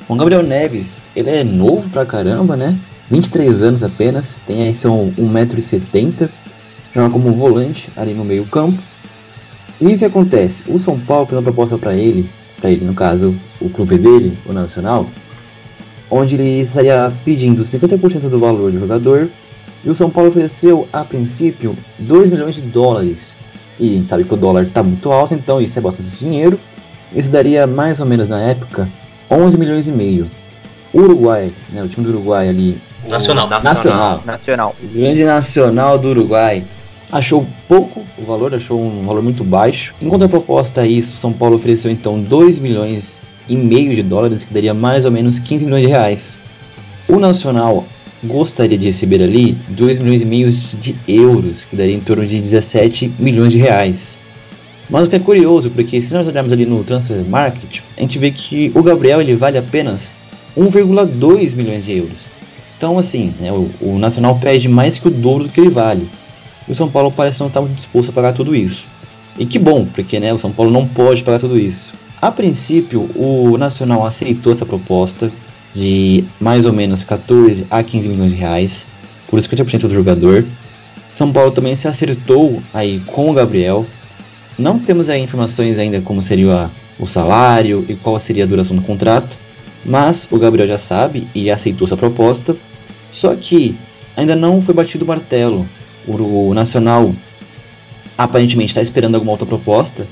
[0.09, 2.75] O Gabriel Neves, ele é novo pra caramba, né?
[3.11, 6.31] 23 anos apenas, tem aí seu 1,70m,
[6.95, 8.83] joga como volante ali no meio campo.
[9.79, 10.65] E o que acontece?
[10.67, 12.27] O São Paulo fez uma proposta pra ele,
[12.59, 15.07] para ele no caso, o clube dele, o Nacional,
[16.11, 19.29] onde ele estaria pedindo 50% do valor do jogador
[19.85, 23.37] e o São Paulo ofereceu, a princípio, 2 milhões de dólares.
[23.79, 26.59] E a gente sabe que o dólar está muito alto, então isso é bastante dinheiro.
[27.15, 28.89] Isso daria mais ou menos na época
[29.31, 30.31] 11 milhões e meio.
[30.93, 33.49] O Uruguai, né, o time do Uruguai ali, O Nacional.
[33.49, 34.77] Nacional, Nacional.
[34.83, 36.65] o grande nacional do Uruguai,
[37.13, 39.95] achou pouco o valor, achou um valor muito baixo.
[40.01, 43.17] Enquanto a proposta a isso, São Paulo ofereceu então 2 milhões
[43.49, 46.37] e meio de dólares, que daria mais ou menos 15 milhões de reais.
[47.09, 47.85] O Nacional
[48.23, 52.41] gostaria de receber ali 2 milhões e meio de euros, que daria em torno de
[52.41, 54.18] 17 milhões de reais.
[54.91, 58.19] Mas o que é curioso, porque se nós olharmos ali no Transfer Market, a gente
[58.19, 60.15] vê que o Gabriel ele vale apenas
[60.57, 62.27] 1,2 milhões de euros.
[62.77, 66.09] Então, assim, né, o, o Nacional pede mais que o dobro do que ele vale.
[66.67, 68.85] E o São Paulo parece não estar muito disposto a pagar tudo isso.
[69.39, 71.93] E que bom, porque né, o São Paulo não pode pagar tudo isso.
[72.21, 75.31] A princípio, o Nacional aceitou essa proposta
[75.75, 78.87] de mais ou menos 14 a 15 milhões de reais
[79.29, 80.45] por 50% do jogador.
[81.13, 83.87] São Paulo também se acertou aí com o Gabriel.
[84.59, 86.69] Não temos aí informações ainda como seria
[86.99, 89.37] o salário e qual seria a duração do contrato,
[89.85, 92.57] mas o Gabriel já sabe e aceitou essa proposta.
[93.13, 93.77] Só que
[94.17, 95.65] ainda não foi batido o martelo.
[96.07, 97.15] O, Nacional
[98.17, 100.07] aparentemente está esperando alguma outra proposta,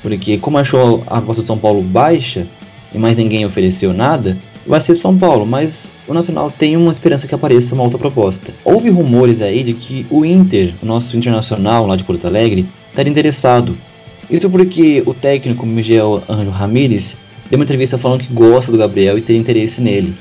[0.00, 2.46] porque como achou a proposta do São Paulo baixa
[2.94, 7.26] e mais ninguém ofereceu nada, vai ser São Paulo, mas o Nacional tem uma esperança
[7.26, 8.52] que apareça uma outra proposta.
[8.64, 13.10] Houve rumores aí de que o Inter, o nosso internacional lá de Porto Alegre, estaria
[13.10, 13.76] interessado.
[14.30, 17.16] Isso porque o técnico Miguel Anjo Ramírez
[17.50, 20.14] deu uma entrevista falando que gosta do Gabriel e teria interesse nele.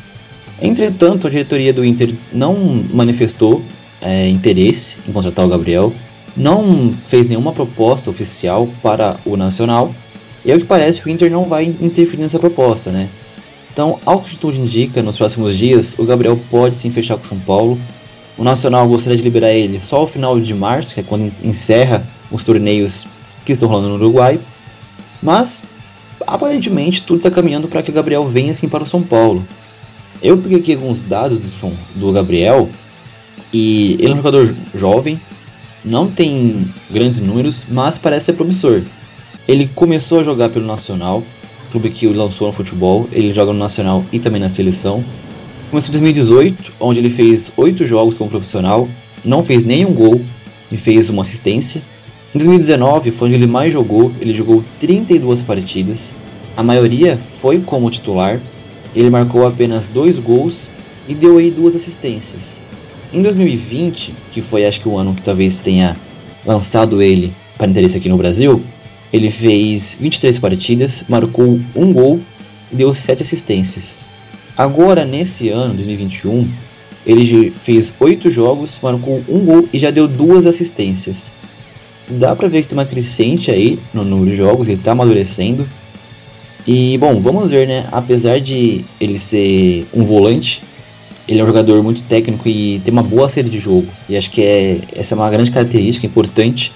[0.62, 2.56] Entretanto, a diretoria do Inter não
[2.91, 3.62] manifestou
[4.02, 5.93] é, interesse em contratar o Gabriel,
[6.36, 9.93] não fez nenhuma proposta oficial para o Nacional,
[10.46, 13.10] e ao que parece o Inter não vai interferir nessa proposta, né?
[13.74, 17.28] Então, ao que tudo indica, nos próximos dias, o Gabriel pode sim fechar com o
[17.28, 17.78] São Paulo.
[18.38, 22.04] O Nacional gostaria de liberar ele só ao final de março, que é quando encerra
[22.32, 23.06] os torneios
[23.47, 24.39] que estão rolando no Uruguai.
[25.23, 25.62] Mas,
[26.25, 29.43] aparentemente, tudo está caminhando para que o Gabriel venha sim para o São Paulo.
[30.21, 32.69] Eu peguei aqui alguns dados do, São, do Gabriel,
[33.53, 35.19] e ele é um jogador jovem,
[35.86, 38.81] não tem grandes números, mas parece ser promissor.
[39.47, 41.23] Ele começou a jogar pelo Nacional,
[41.71, 45.03] clube que o lançou no futebol, ele joga no Nacional e também na seleção.
[45.69, 48.89] Começou em 2018, onde ele fez 8 jogos como profissional,
[49.23, 50.19] não fez nenhum gol
[50.71, 51.81] e fez uma assistência.
[52.36, 56.12] Em 2019 foi onde ele mais jogou, ele jogou 32 partidas,
[56.58, 58.40] a maioria foi como titular,
[58.94, 60.70] ele marcou apenas 2 gols
[61.08, 62.60] e deu aí duas assistências.
[63.13, 65.96] Em 2020, que foi acho que o ano que talvez tenha
[66.46, 68.62] lançado ele para interesse aqui no Brasil,
[69.13, 72.20] ele fez 23 partidas, marcou um gol
[72.72, 74.02] e deu 7 assistências.
[74.58, 76.50] Agora, nesse ano, 2021,
[77.06, 81.32] ele fez 8 jogos, marcou um gol e já deu duas assistências.
[82.10, 85.67] Dá pra ver que tem uma crescente aí no número de jogos, ele tá amadurecendo.
[86.65, 87.88] E, bom, vamos ver, né?
[87.91, 90.62] Apesar de ele ser um volante,
[91.28, 93.88] ele é um jogador muito técnico e tem uma boa saída de jogo.
[94.08, 96.72] E acho que é, essa é uma grande característica importante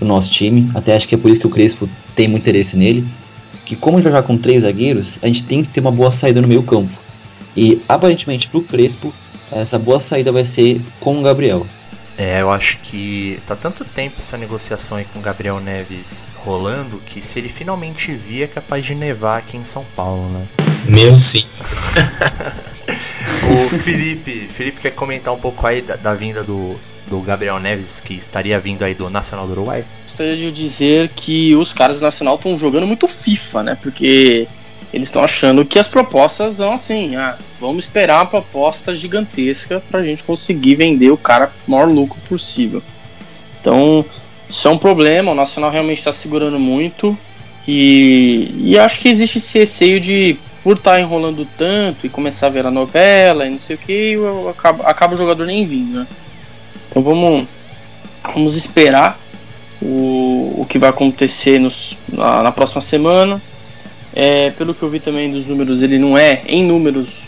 [0.00, 0.68] do nosso time.
[0.74, 3.04] Até acho que é por isso que o Crespo tem muito interesse nele.
[3.64, 6.10] Que como gente vai jogar com três zagueiros, a gente tem que ter uma boa
[6.10, 6.92] saída no meio campo.
[7.56, 9.12] E aparentemente pro Crespo,
[9.52, 11.66] essa boa saída vai ser com o Gabriel.
[12.22, 17.02] É, eu acho que tá tanto tempo essa negociação aí com o Gabriel Neves rolando
[17.04, 20.46] que se ele finalmente vir é capaz de nevar aqui em São Paulo, né?
[20.88, 21.44] Meu sim.
[23.42, 26.76] O Felipe, Felipe quer comentar um pouco aí da, da vinda do,
[27.08, 29.84] do Gabriel Neves que estaria vindo aí do Nacional do Uruguai?
[30.06, 33.78] Gostaria de dizer que os caras do Nacional estão jogando muito FIFA, né?
[33.82, 34.46] Porque
[34.92, 40.02] eles estão achando que as propostas são assim, ah, vamos esperar uma proposta gigantesca pra
[40.02, 42.82] gente conseguir vender o cara o maior lucro possível.
[43.60, 44.04] Então,
[44.48, 47.16] isso é um problema, o Nacional realmente está segurando muito
[47.66, 52.48] e, e acho que existe esse receio de por estar tá enrolando tanto e começar
[52.48, 54.16] a ver a novela e não sei o que,
[54.50, 56.06] acaba, acaba o jogador nem vindo, né?
[56.88, 57.48] Então vamos,
[58.22, 59.18] vamos esperar
[59.80, 63.40] o, o que vai acontecer nos, na, na próxima semana.
[64.14, 67.20] É, pelo que eu vi também dos números, ele não é, em números,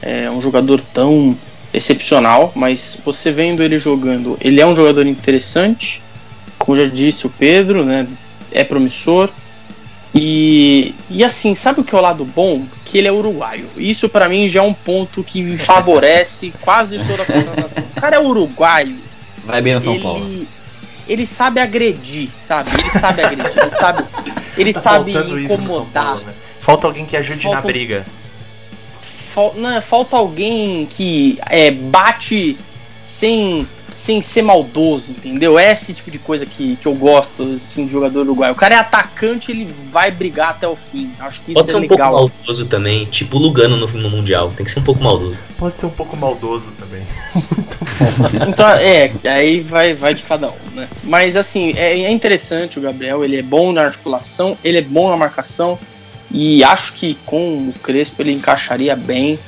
[0.00, 1.36] é um jogador tão
[1.72, 6.02] excepcional, mas você vendo ele jogando, ele é um jogador interessante,
[6.58, 8.06] como já disse o Pedro, né?
[8.50, 9.30] É promissor.
[10.14, 12.64] E, e assim, sabe o que é o lado bom?
[12.84, 13.66] Que ele é uruguaio.
[13.78, 17.82] Isso para mim já é um ponto que me favorece quase toda a contratação.
[17.96, 18.98] O cara é uruguaio.
[19.44, 20.46] Vai bem no São ele, Paulo.
[21.12, 22.70] Ele sabe agredir, sabe?
[22.72, 24.04] Ele sabe agredir, ele sabe,
[24.56, 26.04] ele Tá sabe incomodar.
[26.06, 26.32] Paulo, né?
[26.58, 28.06] Falta alguém que ajude na Falta- briga.
[29.02, 32.56] Fal- não, falta alguém que é, bate
[33.02, 35.58] sem, sem ser maldoso, entendeu?
[35.58, 38.52] É esse tipo de coisa que, que eu gosto assim, de jogador uruguaio.
[38.52, 41.12] O cara é atacante, ele vai brigar até o fim.
[41.18, 42.10] Acho que isso Pode é ser um legal.
[42.12, 44.52] pouco maldoso também, tipo o Lugano no, no Mundial.
[44.56, 45.44] Tem que ser um pouco maldoso.
[45.56, 47.02] Pode ser um pouco maldoso também.
[48.48, 50.88] Então, é, aí vai, vai de cada um, né?
[51.02, 55.10] Mas assim, é, é interessante o Gabriel, ele é bom na articulação, ele é bom
[55.10, 55.78] na marcação.
[56.30, 59.38] E acho que com o Crespo ele encaixaria bem.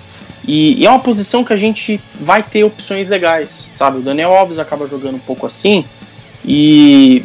[0.47, 3.99] E, e é uma posição que a gente vai ter opções legais, sabe?
[3.99, 5.85] O Daniel Alves acaba jogando um pouco assim.
[6.45, 7.25] E,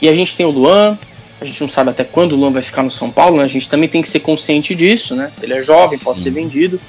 [0.00, 0.96] e a gente tem o Luan.
[1.40, 3.44] A gente não sabe até quando o Luan vai ficar no São Paulo, né?
[3.44, 5.32] A gente também tem que ser consciente disso, né?
[5.42, 6.24] Ele é jovem, pode Sim.
[6.24, 6.80] ser vendido.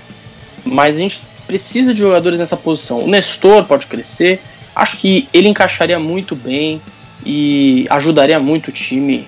[0.63, 3.04] Mas a gente precisa de jogadores nessa posição.
[3.04, 4.39] O Nestor pode crescer.
[4.76, 6.82] Acho que ele encaixaria muito bem
[7.26, 9.28] e ajudaria muito o time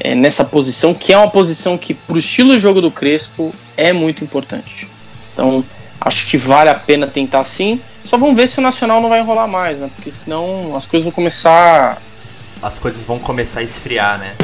[0.00, 3.92] é, nessa posição, que é uma posição que, pro estilo de jogo do Crespo, é
[3.92, 4.88] muito importante.
[5.32, 5.64] Então,
[6.04, 7.80] acho que vale a pena tentar sim.
[8.04, 9.90] Só vamos ver se o Nacional não vai enrolar mais, né?
[9.94, 12.00] Porque senão as coisas vão começar.
[12.60, 14.34] As coisas vão começar a esfriar, né?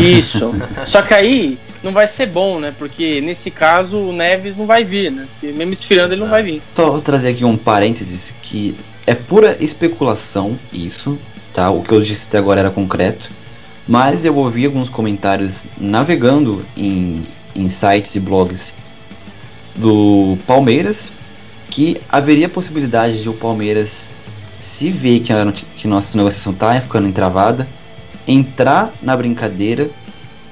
[0.00, 0.54] Isso.
[0.84, 2.74] Só que aí não vai ser bom, né?
[2.76, 5.26] Porque nesse caso o Neves não vai vir, né?
[5.32, 6.62] Porque mesmo esfriando ele não vai vir.
[6.74, 11.18] Só vou trazer aqui um parênteses que é pura especulação isso,
[11.54, 11.70] tá?
[11.70, 13.30] O que eu disse até agora era concreto.
[13.86, 18.74] Mas eu ouvi alguns comentários navegando em, em sites e blogs
[19.76, 21.08] do Palmeiras
[21.70, 24.10] que haveria possibilidade de o Palmeiras
[24.56, 27.66] se ver que, a, que nossa negociação tá ficando entravada,
[28.26, 29.88] entrar na brincadeira,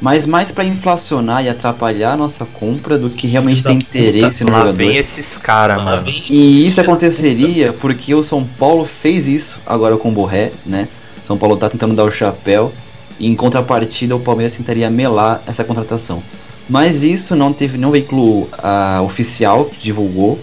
[0.00, 4.44] mas mais para inflacionar e atrapalhar a nossa compra do que realmente tem puta, interesse
[4.44, 4.76] no Lá jogador.
[4.76, 6.04] vem esses caras, Lá mano.
[6.04, 10.88] vem E isso aconteceria porque o São Paulo fez isso agora com o Borré, né?
[11.26, 12.72] São Paulo tá tentando dar o chapéu
[13.18, 16.22] e em contrapartida o Palmeiras tentaria melar essa contratação.
[16.68, 20.40] Mas isso não teve nenhum veículo ah, oficial que divulgou.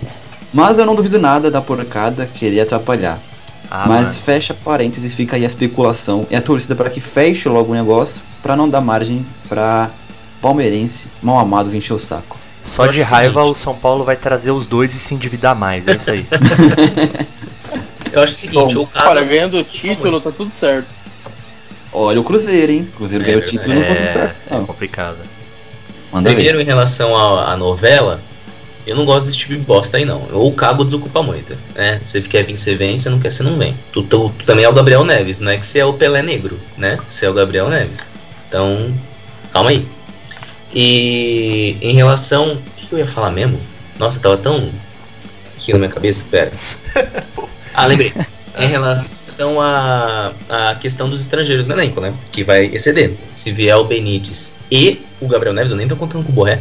[0.53, 3.19] Mas eu não duvido nada da porcada querer atrapalhar.
[3.69, 4.19] Ah, mas mano.
[4.25, 8.21] fecha parênteses, fica aí a especulação e a torcida para que feche logo o negócio,
[8.43, 9.89] para não dar margem para
[10.41, 12.37] palmeirense mal amado vir encher o saco.
[12.61, 15.87] Só de raiva o São Paulo vai trazer os dois e se endividar mais.
[15.87, 16.25] É isso aí.
[18.11, 19.09] Eu acho o seguinte, Bom, o cara.
[19.11, 20.87] olha, ganhando o título, tá tudo certo.
[21.93, 22.89] Olha o Cruzeiro, hein?
[22.95, 23.65] Cruzeiro É ganhou o verdade.
[23.65, 24.35] título e não ficou tudo é, certo.
[24.49, 25.17] é Não, complicado.
[26.11, 26.35] Manda ver.
[26.35, 28.19] Primeiro, em relação à, à novela,
[28.85, 30.27] eu não gosto desse tipo de bosta aí, não.
[30.33, 31.57] Ou cago desocupa muito.
[31.75, 31.99] Né?
[32.03, 33.75] Você quer vir, você vem, você não quer, você não vem.
[33.91, 36.21] Tu, tu- tu também é o Gabriel Neves, não é que você é o Pelé
[36.21, 36.97] Negro, né?
[37.07, 38.01] Você é o Gabriel Neves.
[38.47, 38.93] Então,
[39.53, 39.85] calma aí.
[40.73, 42.53] E em relação.
[42.53, 43.59] O que, que eu ia falar mesmo?
[43.99, 44.69] Nossa, tava tão.
[45.55, 46.51] aqui na minha cabeça, pera.
[47.73, 48.13] Ah, lembrei.
[48.59, 52.13] Em relação à à questão dos estrangeiros no elenco, né?
[52.33, 53.13] Que vai exceder.
[53.33, 56.59] Se vier o Benítez e o Gabriel Neves, eu nem tô contando com o Borré,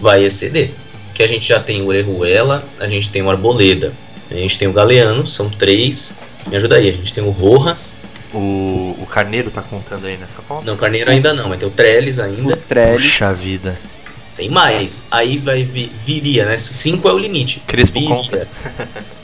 [0.00, 0.72] vai exceder.
[1.14, 3.92] Que a gente já tem o Orejuela, a gente tem o Arboleda,
[4.30, 6.16] a gente tem o Galeano, são três.
[6.46, 7.96] Me ajuda aí, a gente tem o Rojas.
[8.32, 10.64] O, o Carneiro tá contando aí nessa conta?
[10.64, 12.56] Não, o Carneiro ainda não, mas tem o Trellis O ainda.
[12.56, 13.02] Trellis.
[13.02, 13.76] Puxa vida.
[14.36, 15.04] Tem mais.
[15.10, 16.56] Aí vai vi- viria, né?
[16.56, 17.60] Cinco é o limite.
[17.66, 18.48] Crespo Viria conta.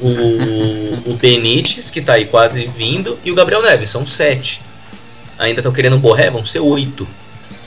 [0.01, 4.61] o, o Benítez, que tá aí quase vindo, e o Gabriel Neves, são sete.
[5.39, 7.07] Ainda estão querendo um Borré, vão ser oito.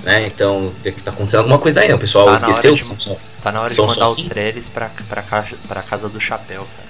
[0.03, 0.27] Né?
[0.27, 1.95] Então, tem que tá acontecendo alguma coisa aí, né?
[1.95, 3.17] O pessoal Tá esqueceu que de- são.
[3.41, 4.25] Tá na hora de São mandar só o?
[4.29, 6.89] Trellis pra, pra, casa, pra casa do chapéu, cara.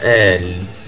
[0.00, 0.40] É,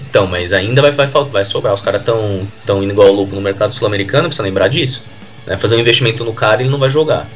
[0.09, 1.73] então, mas ainda vai, vai, vai sobrar.
[1.73, 5.03] Os caras estão tão indo igual louco no mercado sul-americano, precisa lembrar disso.
[5.45, 5.57] Né?
[5.57, 7.27] Fazer um investimento no cara ele não vai jogar.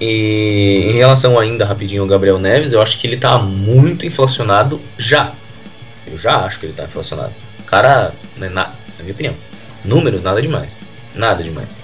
[0.00, 4.80] E em relação ainda rapidinho ao Gabriel Neves, eu acho que ele tá muito inflacionado
[4.98, 5.32] já.
[6.06, 7.32] Eu já acho que ele tá inflacionado.
[7.64, 8.64] Cara, né, na,
[8.98, 9.34] na minha opinião,
[9.84, 10.78] números, nada demais.
[11.14, 11.78] Nada demais.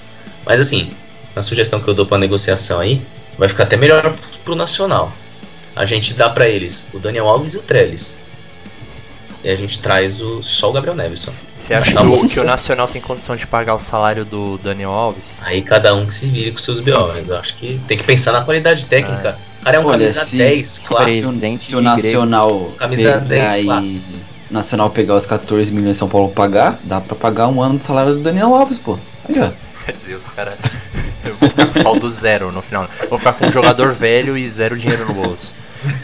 [0.45, 0.91] Mas assim,
[1.35, 3.01] a sugestão que eu dou pra negociação aí,
[3.39, 4.15] vai ficar até melhor
[4.45, 5.13] pro Nacional.
[5.75, 8.19] A gente dá pra eles o Daniel Alves e o Trellis.
[9.45, 11.21] E a gente traz o, só o Gabriel Neves.
[11.21, 11.31] Só.
[11.59, 14.57] Você acha Tá que, o- que o Nacional tem condição de pagar o salário do
[14.59, 15.35] Daniel Alves?
[15.41, 18.05] Aí cada um que se vire com seus BO, mas eu acho que tem que
[18.05, 19.37] pensar na qualidade técnica.
[19.61, 21.33] O cara é um Olha, camisa se- 10, clássico.
[21.61, 21.81] Se o.
[21.81, 23.19] Nacional Camisa pegar
[23.49, 24.05] 10 e clássico.
[24.51, 27.85] Nacional pegar os 14 milhões de São Paulo pagar, dá pra pagar um ano de
[27.85, 28.97] salário do Daniel Alves, pô.
[29.29, 29.51] Aí, ó.
[29.87, 30.57] Quer dizer, os caras.
[31.25, 32.89] Eu vou ficar com saldo zero no final.
[33.09, 35.53] Vou ficar com um jogador velho e zero dinheiro no bolso.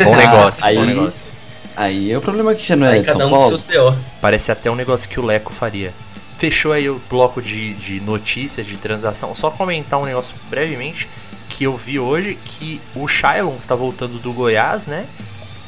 [0.03, 1.33] Bom Ah, negócio, bom aí- negócio.
[1.77, 3.47] Aí é o problema que já não é Aí de São cada um Paulo.
[3.47, 3.97] seus BO.
[4.21, 5.93] Parece até um negócio que o Leco faria.
[6.37, 9.33] Fechou aí o bloco de, de notícias, de transação.
[9.35, 11.09] Só comentar um negócio brevemente
[11.49, 15.07] que eu vi hoje que o Shailon, que tá voltando do Goiás, né?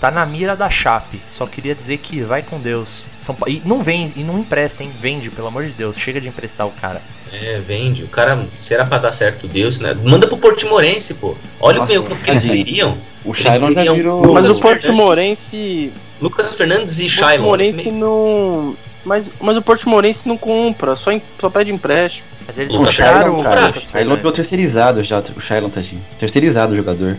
[0.00, 1.20] Tá na mira da Chape.
[1.30, 3.06] Só queria dizer que vai com Deus.
[3.18, 4.90] São Pa- E não vende, e não empresta, hein?
[4.98, 5.94] Vende, pelo amor de Deus.
[5.98, 7.02] Chega de emprestar o cara.
[7.32, 8.04] É, vende.
[8.04, 9.94] O cara, se era pra dar certo, Deus, né?
[10.02, 11.36] Manda pro Portimorense, pô.
[11.60, 12.96] Olha Nossa, o meio que eles teriam.
[13.24, 14.32] O Shailon já virou.
[14.32, 14.96] Mas o Porto Fernandes.
[15.06, 15.92] Morense.
[16.20, 17.34] Lucas Fernandes e O Shailon.
[17.34, 18.76] esse Morense meio- não.
[19.04, 22.26] Mas, mas o Porto Morense não compra, só, em- só pede empréstimo.
[22.46, 24.34] Mas eles O Shailon, o cara, o Shailon virou Fernandes.
[24.36, 26.02] terceirizado já, o Shailon, tadinho.
[26.18, 27.16] Terceirizado o jogador.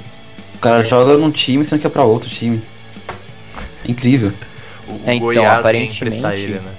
[0.56, 0.86] O cara É.
[0.86, 2.62] joga num time sendo que é pra outro time.
[3.88, 4.32] Incrível.
[4.88, 6.72] O É, então, Goiás aparentemente- ele, né?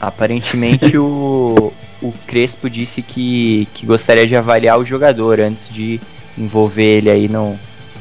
[0.00, 1.72] Aparentemente o,
[2.02, 6.00] o Crespo disse que, que gostaria de avaliar o jogador antes de
[6.38, 7.58] envolver ele aí no,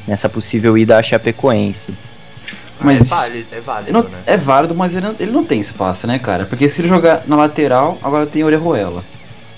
[0.07, 1.93] nessa possível ida à Chapecoense.
[2.81, 4.19] Mas é válido, é válido, Não- né?
[4.25, 6.45] é válido, mas ele não, ele não tem espaço, né, cara?
[6.45, 9.03] Porque se ele jogar na lateral, agora tem Orejuela.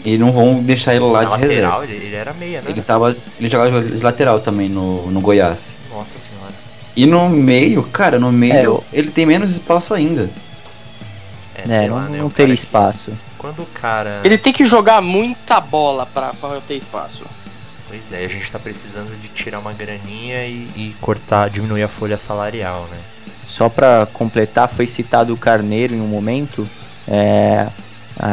[0.03, 1.67] E não vão deixar ele lá Na de reserva.
[1.77, 2.71] lateral, ele, ele era meia, né?
[2.71, 5.77] Ele, tava, ele jogava de lateral também no, no Goiás.
[5.91, 6.40] Nossa senhora.
[6.95, 10.29] E no meio, cara, no meio É, ele tem menos espaço ainda.
[11.55, 12.17] É, É, não, lá, né?
[12.19, 13.11] não teria cara que- espaço.
[13.37, 14.21] Quando o cara.
[14.23, 17.23] Ele tem que jogar muita bola pra, pra ter espaço.
[17.87, 21.87] Pois é, a gente tá precisando de tirar uma graninha e, e cortar, diminuir a
[21.87, 22.97] folha salarial, né?
[23.47, 26.67] Só pra completar, foi citado o Carneiro em um momento.
[27.07, 27.67] É,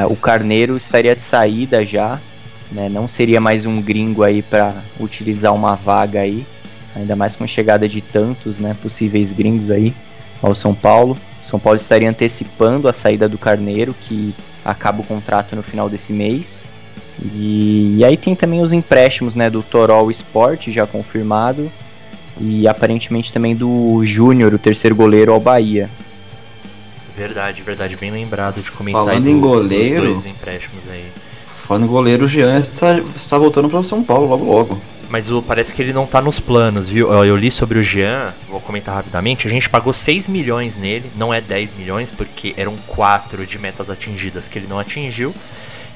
[0.08, 2.20] o Carneiro estaria de saída já,
[2.70, 2.88] né?
[2.88, 6.46] Não seria mais um gringo aí pra utilizar uma vaga aí,
[6.98, 8.76] ainda mais com a chegada de tantos, né?
[8.82, 9.94] Possíveis gringos aí
[10.42, 11.16] ao São Paulo.
[11.42, 14.34] São Paulo estaria antecipando a saída do Carneiro, que
[14.64, 16.64] acaba o contrato no final desse mês.
[17.34, 19.48] E, e aí tem também os empréstimos, né?
[19.50, 21.70] Do Torol Sport já confirmado
[22.40, 25.90] e aparentemente também do Júnior, o terceiro goleiro ao Bahia.
[27.16, 31.06] Verdade, verdade, bem lembrado de comentar Falando aí em do- goleiro- dos dois empréstimos aí.
[31.66, 34.78] Falando em goleiro, o Jean está, está voltando para o São Paulo logo logo.
[35.08, 37.12] Mas o, parece que ele não tá nos planos, viu?
[37.12, 39.46] Eu, eu li sobre o Jean, vou comentar rapidamente.
[39.46, 43.88] A gente pagou 6 milhões nele, não é 10 milhões, porque eram 4 de metas
[43.88, 45.34] atingidas que ele não atingiu.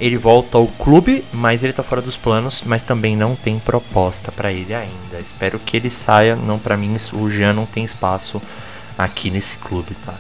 [0.01, 4.33] Ele volta ao clube, mas ele tá fora dos planos, mas também não tem proposta
[4.33, 5.21] pra ele ainda.
[5.21, 6.35] Espero que ele saia.
[6.35, 8.41] Não, pra mim, o Jean não tem espaço
[8.99, 10.15] aqui nesse clube, tá?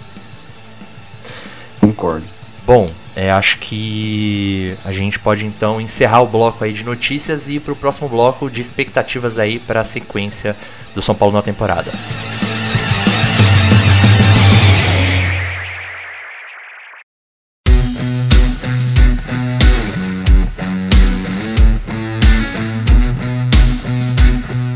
[1.80, 2.41] Concordo.
[2.65, 7.57] Bom, é, acho que a gente pode então encerrar o bloco aí de notícias e
[7.57, 10.57] ir pro próximo bloco de expectativas aí para a sequência
[10.95, 11.91] do São Paulo na temporada.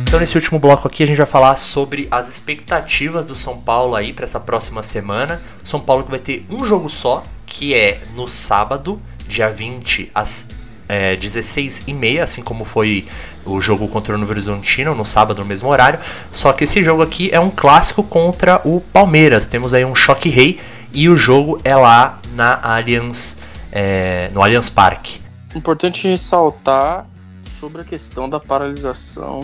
[0.08, 3.94] Então nesse último bloco aqui a gente vai falar sobre as expectativas do São Paulo
[3.94, 5.40] aí para essa próxima semana.
[5.62, 10.50] São Paulo que vai ter um jogo só, que é no sábado, dia 20 às
[10.88, 13.06] é, 16h30, assim como foi
[13.44, 16.00] o jogo contra o Novo Horizontino, no sábado, no mesmo horário.
[16.30, 19.46] Só que esse jogo aqui é um clássico contra o Palmeiras.
[19.46, 20.60] Temos aí um choque rei
[20.92, 23.38] e o jogo é lá na Allianz,
[23.72, 25.20] é, no Allianz Parque.
[25.54, 27.06] Importante ressaltar
[27.48, 29.40] sobre a questão da paralisação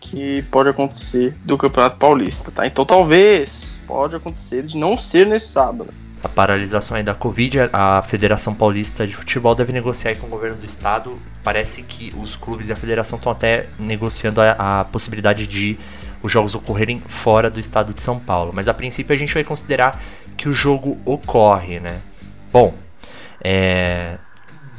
[0.00, 2.66] que pode acontecer do Campeonato Paulista, tá?
[2.66, 5.92] Então talvez pode acontecer de não ser nesse sábado.
[6.22, 10.66] A paralisação da Covid, a Federação Paulista de Futebol deve negociar com o governo do
[10.66, 11.18] estado.
[11.42, 15.78] Parece que os clubes e a federação estão até negociando a, a possibilidade de
[16.22, 18.52] os jogos ocorrerem fora do estado de São Paulo.
[18.54, 19.98] Mas a princípio a gente vai considerar
[20.36, 22.00] que o jogo ocorre, né?
[22.52, 22.74] Bom,
[23.42, 24.18] é,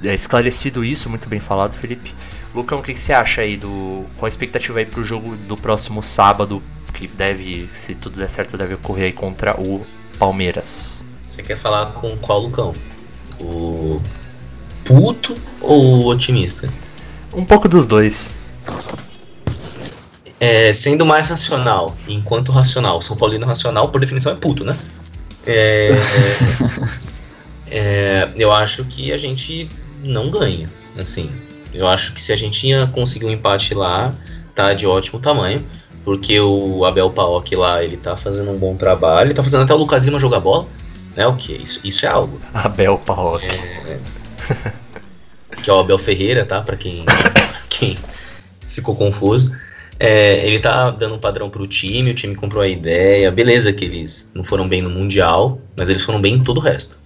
[0.04, 2.14] é esclarecido isso, muito bem falado, Felipe.
[2.54, 4.06] Lucão, o que, que você acha aí do.
[4.18, 6.62] Qual a expectativa aí pro jogo do próximo sábado,
[6.94, 9.86] que deve, se tudo der certo, deve ocorrer aí contra o
[10.20, 11.02] Palmeiras?
[11.32, 12.74] Você quer falar com qual Lucão?
[13.40, 14.02] O
[14.84, 16.68] puto ou o otimista?
[17.34, 18.36] Um pouco dos dois.
[20.42, 24.76] É, sendo mais racional, enquanto racional, São Paulino racional, por definição, é puto, né?
[25.48, 25.92] É,
[27.72, 29.70] é, eu acho que a gente
[30.04, 30.70] não ganha.
[31.00, 31.32] Assim,
[31.74, 34.14] eu acho que se a gente ia conseguir um empate lá,
[34.54, 35.66] tá de ótimo tamanho.
[36.04, 39.28] Porque o Abel Paok lá, ele tá fazendo um bom trabalho.
[39.28, 40.68] Ele tá fazendo até o Lucas Lima jogar bola.
[41.16, 41.28] Né?
[41.28, 41.54] O que?
[41.54, 42.40] Isso, isso é algo.
[42.54, 43.46] Abel Paok.
[43.46, 44.00] É,
[45.62, 46.62] que é o Abel Ferreira, tá?
[46.62, 47.06] Pra quem,
[47.70, 47.98] quem
[48.68, 49.52] ficou confuso.
[50.00, 53.32] É, ele tá dando um padrão pro time, o time comprou a ideia.
[53.32, 56.62] Beleza que eles não foram bem no Mundial, mas eles foram bem em todo o
[56.62, 57.00] resto.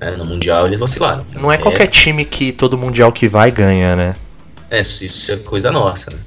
[0.00, 1.24] É, no Mundial eles vacilaram.
[1.38, 4.14] Não é qualquer time que todo Mundial que vai ganha, né?
[4.68, 6.18] É, isso é coisa nossa, né?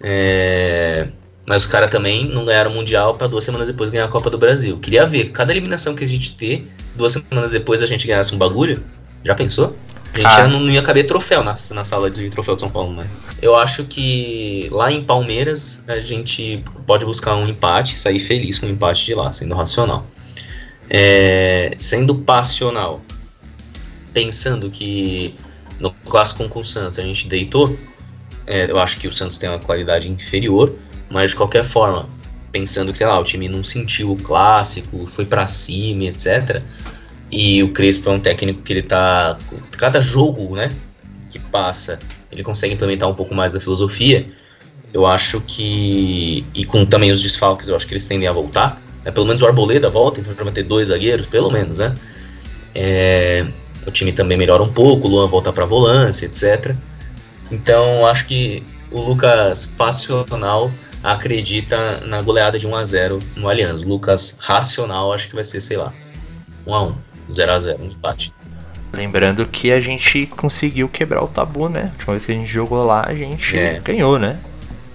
[0.00, 1.08] É,
[1.46, 4.28] mas os caras também não ganharam o Mundial para duas semanas depois ganhar a Copa
[4.28, 4.78] do Brasil.
[4.78, 8.38] Queria ver, cada eliminação que a gente ter, duas semanas depois a gente ganhasse um
[8.38, 8.82] bagulho.
[9.24, 9.76] Já pensou?
[10.12, 10.36] A gente Ah.
[10.36, 13.08] já não, não ia caber troféu na, na sala de troféu de São Paulo mais.
[13.40, 18.66] Eu acho que lá em Palmeiras a gente pode buscar um empate, sair feliz com
[18.66, 20.06] um empate de lá, sendo racional.
[20.88, 23.02] É, sendo passional,
[24.14, 25.34] pensando que
[25.78, 27.78] no clássico com o Santos a gente deitou,
[28.46, 30.72] é, eu acho que o Santos tem uma qualidade inferior,
[31.10, 32.08] mas de qualquer forma,
[32.52, 36.62] pensando que, sei lá, o time não sentiu o clássico, foi pra cima, etc.
[37.30, 39.36] E o Crespo é um técnico que ele tá.
[39.72, 40.72] Cada jogo, né?
[41.28, 41.98] Que passa,
[42.30, 44.26] ele consegue implementar um pouco mais da filosofia.
[44.92, 46.44] Eu acho que.
[46.54, 48.80] E com também os desfalques, eu acho que eles tendem a voltar.
[49.04, 51.94] né, Pelo menos o Arboleda volta, então já vai ter dois zagueiros, pelo menos, né?
[52.74, 53.46] É,
[53.86, 56.74] o time também melhora um pouco, o Luan volta pra volância, etc.
[57.50, 60.70] Então acho que o Lucas passional
[61.02, 63.82] acredita na goleada de 1 a 0 no Allianz.
[63.82, 65.92] Lucas racional acho que vai ser, sei lá,
[66.66, 66.94] 1 a 1,
[67.30, 68.32] 0 a 0, um empate.
[68.92, 71.90] Lembrando que a gente conseguiu quebrar o tabu, né?
[71.90, 73.80] A última vez que a gente jogou lá, a gente É.
[73.80, 74.38] ganhou, né?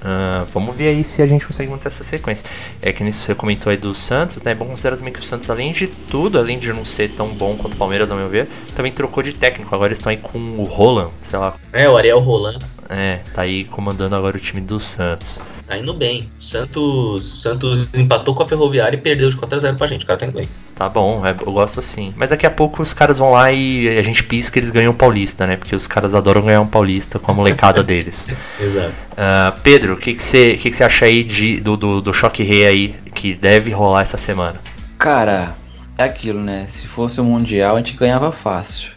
[0.04, 2.44] Ah, vamos ver aí se a gente consegue manter essa sequência.
[2.82, 4.52] É que nisso você comentou aí do Santos, né?
[4.54, 7.28] É bom considerar também que o Santos, além de tudo, além de não ser tão
[7.28, 9.76] bom quanto o Palmeiras, ao meu ver, também trocou de técnico.
[9.76, 11.56] Agora eles estão aí com o Roland, sei lá.
[11.72, 12.58] É, o Ariel Roland
[12.94, 15.40] É, tá aí comandando agora o time do Santos.
[15.66, 16.30] tá indo bem.
[16.38, 20.04] O Santos, Santos empatou com a Ferroviária e perdeu de 4 a 0 pra gente.
[20.04, 20.46] O cara tá indo bem.
[20.76, 22.14] Tá bom, é, eu gosto assim.
[22.18, 24.96] Mas daqui a pouco os caras vão lá e a gente pisca eles ganham o
[24.96, 25.56] Paulista, né?
[25.56, 28.28] Porque os caras adoram ganhar um Paulista com a molecada deles.
[28.60, 28.94] Exato.
[29.16, 32.44] Ah, Pedro, o que você que que você acha aí de, do, do, do choque
[32.44, 34.60] rei aí que deve rolar essa semana?
[34.98, 35.56] Cara,
[35.98, 36.66] é aquilo, né?
[36.68, 38.90] Se fosse o Mundial, a gente ganhava fácil.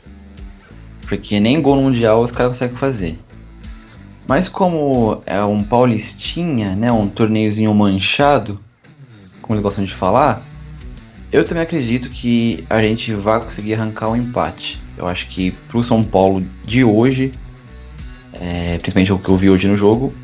[1.07, 3.19] Porque nem gol no Mundial os caras conseguem fazer.
[4.27, 6.91] Mas como é um paulistinha, né?
[6.91, 8.59] Um torneiozinho manchado,
[9.43, 10.43] como eles gostam de falar,
[11.31, 14.81] eu também acredito que a gente vai conseguir arrancar um empate.
[14.97, 17.33] Eu acho que pro São Paulo de hoje,
[18.33, 20.15] é, principalmente o que eu vi hoje no jogo,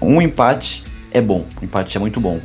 [0.00, 1.44] um empate é bom.
[1.60, 2.40] Um empate é muito bom.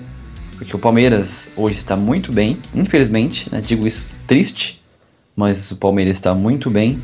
[0.58, 4.82] Porque o Palmeiras hoje está muito bem, infelizmente, né, digo isso triste,
[5.36, 7.00] mas o Palmeiras está muito bem.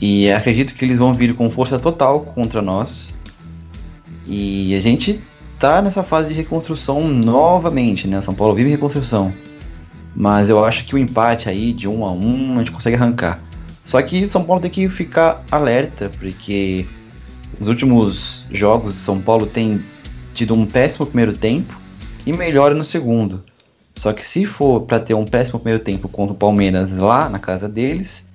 [0.00, 3.14] E acredito que eles vão vir com força total contra nós.
[4.26, 5.20] E a gente
[5.58, 8.20] tá nessa fase de reconstrução novamente, né?
[8.20, 9.32] São Paulo vive reconstrução.
[10.14, 13.40] Mas eu acho que o empate aí de um a um a gente consegue arrancar.
[13.82, 16.86] Só que São Paulo tem que ficar alerta, porque
[17.58, 19.82] nos últimos jogos São Paulo tem
[20.32, 21.78] tido um péssimo primeiro tempo
[22.26, 23.44] e melhora no segundo.
[23.96, 27.38] Só que se for para ter um péssimo primeiro tempo contra o Palmeiras lá na
[27.38, 28.26] casa deles,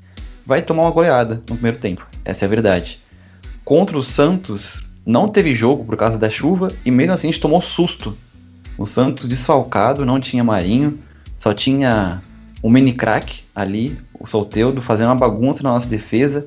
[0.50, 2.08] vai tomar uma goleada no primeiro tempo.
[2.26, 3.00] Essa é a verdade.
[3.64, 7.40] Contra o Santos, não teve jogo por causa da chuva e mesmo assim a gente
[7.40, 8.18] tomou susto.
[8.76, 10.98] O Santos desfalcado, não tinha Marinho,
[11.38, 12.24] só tinha
[12.64, 16.44] o mini crack ali, o Solteudo, fazendo uma bagunça na nossa defesa.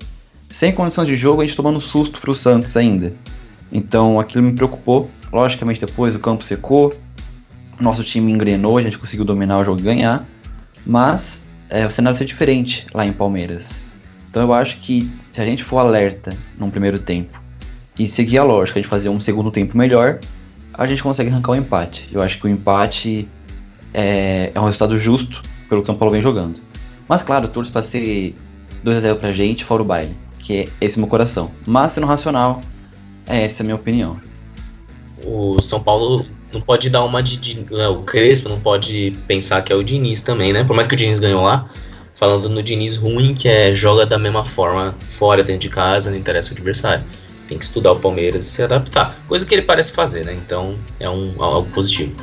[0.51, 3.13] Sem condição de jogo, a gente tomando susto pro Santos ainda.
[3.71, 5.09] Então aquilo me preocupou.
[5.33, 6.93] Logicamente depois o campo secou,
[7.81, 10.27] nosso time engrenou, a gente conseguiu dominar o jogo e ganhar.
[10.85, 13.92] Mas é, o cenário vai ser diferente lá em Palmeiras.
[14.33, 17.39] Então eu acho que se a gente for alerta num primeiro tempo
[17.99, 20.21] e seguir a lógica de fazer um segundo tempo melhor,
[20.73, 22.09] a gente consegue arrancar o empate.
[22.11, 23.29] Eu acho que o empate
[23.93, 26.61] é, é um resultado justo pelo que o São Paulo vem jogando.
[27.07, 28.35] Mas claro, torço para ser
[28.83, 31.51] 2x0 pra gente, fora o baile, que é esse meu coração.
[31.67, 32.63] Mas sendo racional,
[33.27, 34.17] é essa a minha opinião.
[35.27, 36.25] O São Paulo
[36.55, 40.23] não pode dar uma de, de- o Crespo não pode pensar que é o Diniz
[40.23, 40.65] também, né?
[40.65, 41.69] Por mais que o Diniz ganhou lá,
[42.15, 46.19] falando no Diniz ruim, que é joga da mesma forma fora, dentro de casa, não
[46.19, 47.05] interessa o adversário.
[47.49, 49.19] Tem que estudar o Palmeiras e se adaptar.
[49.29, 50.33] Coisa que ele parece fazer, né?
[50.33, 52.15] Então é um, algo positivo.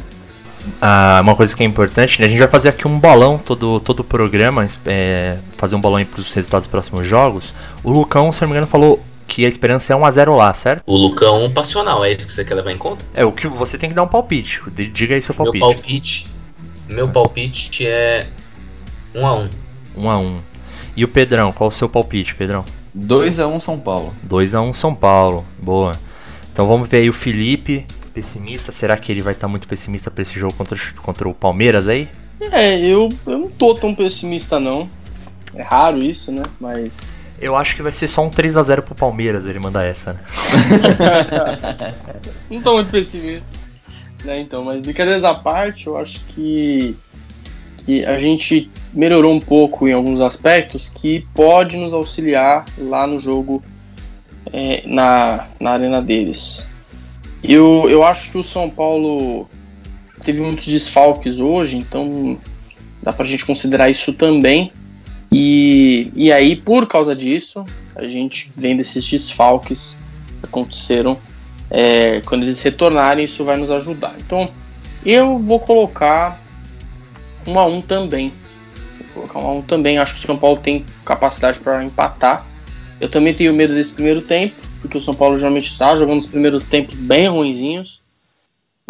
[0.82, 2.28] Ah, uma coisa que é importante, né?
[2.28, 5.98] A gente vai fazer aqui um bolão todo todo o programa, é, fazer um bolão
[5.98, 7.54] aí pros resultados dos próximos jogos.
[7.84, 10.84] O Lucão, se não me engano, falou que a esperança é 1x0 lá, certo?
[10.86, 13.06] O Lucão passional, é esse que você quer levar em conta?
[13.14, 14.62] É, o que você tem que dar um palpite.
[14.92, 15.60] Diga aí seu palpite.
[15.60, 16.28] Meu palpite.
[16.90, 18.28] Meu palpite é
[19.14, 19.50] Um a um.
[20.00, 20.40] 1 a 1
[20.96, 22.64] E o Pedrão, qual o seu palpite, Pedrão?
[22.98, 24.14] 2x1 São Paulo.
[24.24, 25.46] 2 a 1 São Paulo.
[25.62, 25.92] Boa.
[26.52, 28.72] Então vamos ver aí o Felipe, pessimista.
[28.72, 32.08] Será que ele vai estar muito pessimista para esse jogo contra, contra o Palmeiras aí?
[32.52, 34.90] É, eu, eu não tô tão pessimista não.
[35.54, 36.44] É raro isso, né?
[36.60, 37.22] Mas.
[37.40, 40.14] Eu acho que vai ser só um 3 a 0 pro Palmeiras ele mandar essa,
[40.14, 40.20] né?
[42.50, 43.46] não tô muito pessimista.
[44.26, 46.94] Né, então, mas brincadeiras à parte, eu acho que,
[47.78, 53.20] que a gente melhorou um pouco em alguns aspectos que pode nos auxiliar lá no
[53.20, 53.64] jogo
[54.52, 56.68] é, na, na arena deles.
[57.44, 59.48] Eu, eu acho que o São Paulo
[60.24, 62.38] teve muitos desfalques hoje, então
[63.02, 64.72] dá pra gente considerar isso também.
[65.32, 67.64] E, e aí, por causa disso,
[67.96, 69.98] a gente vem desses desfalques
[70.42, 71.18] que aconteceram.
[71.70, 74.16] É, quando eles retornarem, isso vai nos ajudar.
[74.26, 74.50] Então,
[75.06, 76.42] eu vou colocar
[77.48, 78.34] um a um também.
[79.28, 79.98] Colocar um a um também.
[79.98, 82.46] Acho que o São Paulo tem capacidade para empatar.
[83.00, 86.28] Eu também tenho medo desse primeiro tempo, porque o São Paulo geralmente está jogando os
[86.28, 88.02] primeiros tempos bem ruinzinhos.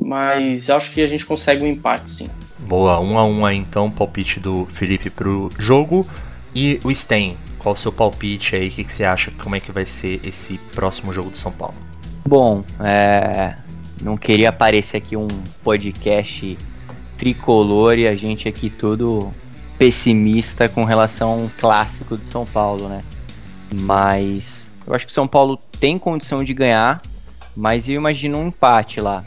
[0.02, 2.30] Mas acho que a gente consegue um empate, sim.
[2.58, 6.08] Boa, 1 um a 1 um aí então, palpite do Felipe pro jogo.
[6.56, 8.70] E o Sten, qual o seu palpite aí?
[8.70, 9.32] O que, que você acha?
[9.32, 11.76] Como é que vai ser esse próximo jogo do São Paulo?
[12.28, 13.56] Bom, é,
[14.02, 15.28] não queria aparecer aqui um
[15.64, 16.58] podcast
[17.18, 19.34] tricolor e a gente aqui todo
[19.80, 23.02] pessimista com relação a um clássico do São Paulo, né?
[23.74, 27.02] Mas eu acho que São Paulo tem condição de ganhar,
[27.56, 29.24] mas eu imagino um empate lá.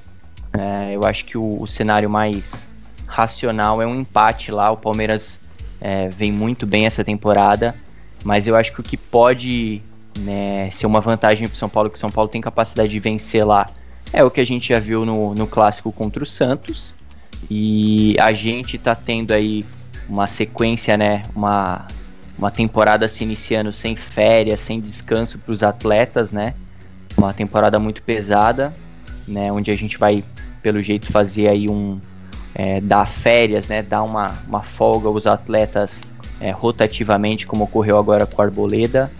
[0.53, 2.68] É, eu acho que o, o, cenário mais
[3.07, 4.70] racional é um empate lá.
[4.70, 5.40] O Palmeiras
[5.80, 7.74] é, vem muito bem essa temporada,
[8.22, 9.80] mas eu acho que o que pode
[10.18, 13.70] né, ser uma vantagem para São Paulo, que São Paulo tem capacidade de vencer lá,
[14.12, 16.94] é o que a gente já viu no, no clássico contra o Santos.
[17.50, 19.64] E a gente está tendo aí
[20.09, 21.86] uma sequência, né, uma,
[22.36, 26.55] uma temporada se iniciando sem férias, sem descanso para os atletas, né?
[27.16, 28.74] Uma temporada muito pesada,
[29.28, 29.53] né?
[29.53, 30.24] Onde a gente vai
[30.62, 32.00] pelo jeito fazer aí um
[32.55, 36.03] é, dar férias, né, dar uma, uma folga aos atletas
[36.40, 39.11] é, rotativamente, como ocorreu agora com o Arboleda,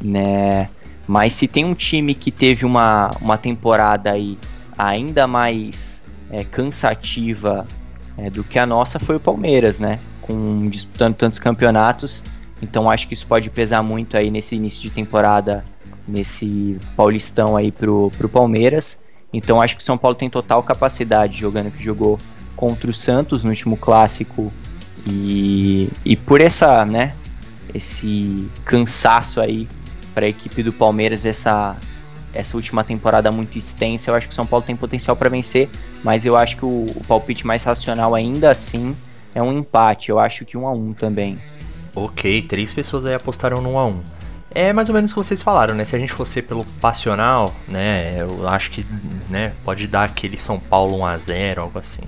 [0.00, 0.68] né?
[1.06, 4.38] Mas se tem um time que teve uma, uma temporada aí
[4.76, 7.66] ainda mais é, cansativa
[8.16, 9.98] é, do que a nossa foi o Palmeiras, né?
[10.28, 12.22] Com disputando tantos campeonatos,
[12.62, 15.64] então acho que isso pode pesar muito aí nesse início de temporada,
[16.06, 19.00] nesse Paulistão aí pro, pro Palmeiras.
[19.32, 22.18] Então acho que o São Paulo tem total capacidade jogando que jogou
[22.56, 24.52] contra o Santos no último clássico.
[25.06, 27.14] E, e por essa, né,
[27.74, 29.68] esse cansaço aí
[30.14, 31.76] para a equipe do Palmeiras essa
[32.34, 35.68] essa última temporada muito extensa, eu acho que o São Paulo tem potencial para vencer,
[36.04, 38.94] mas eu acho que o, o, palpite mais racional ainda assim
[39.34, 40.10] é um empate.
[40.10, 41.38] Eu acho que um a um também.
[41.94, 44.18] Ok, três pessoas aí apostaram no 1 a 1
[44.50, 45.84] é mais ou menos o que vocês falaram, né?
[45.84, 48.14] Se a gente fosse pelo passional, né?
[48.16, 48.84] Eu acho que
[49.28, 52.02] né, pode dar aquele São Paulo 1x0, algo assim.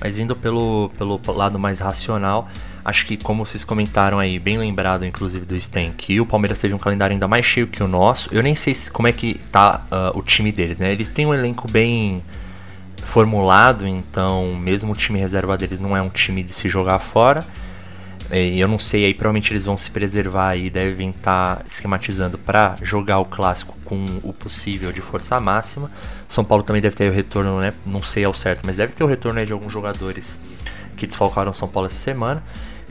[0.00, 2.48] Mas indo pelo, pelo lado mais racional,
[2.84, 6.74] acho que como vocês comentaram aí, bem lembrado inclusive do Sten, que o Palmeiras teve
[6.74, 8.28] um calendário ainda mais cheio que o nosso.
[8.32, 10.90] Eu nem sei como é que tá uh, o time deles, né?
[10.90, 12.22] Eles têm um elenco bem
[13.04, 17.44] formulado, então mesmo o time reserva deles não é um time de se jogar fora.
[18.32, 22.38] E eu não sei, aí provavelmente eles vão se preservar e devem estar tá esquematizando
[22.38, 25.90] para jogar o clássico com o possível de força máxima.
[26.26, 27.74] São Paulo também deve ter o retorno, né?
[27.84, 30.40] Não sei ao certo, mas deve ter o retorno de alguns jogadores
[30.96, 32.42] que desfalcaram São Paulo essa semana.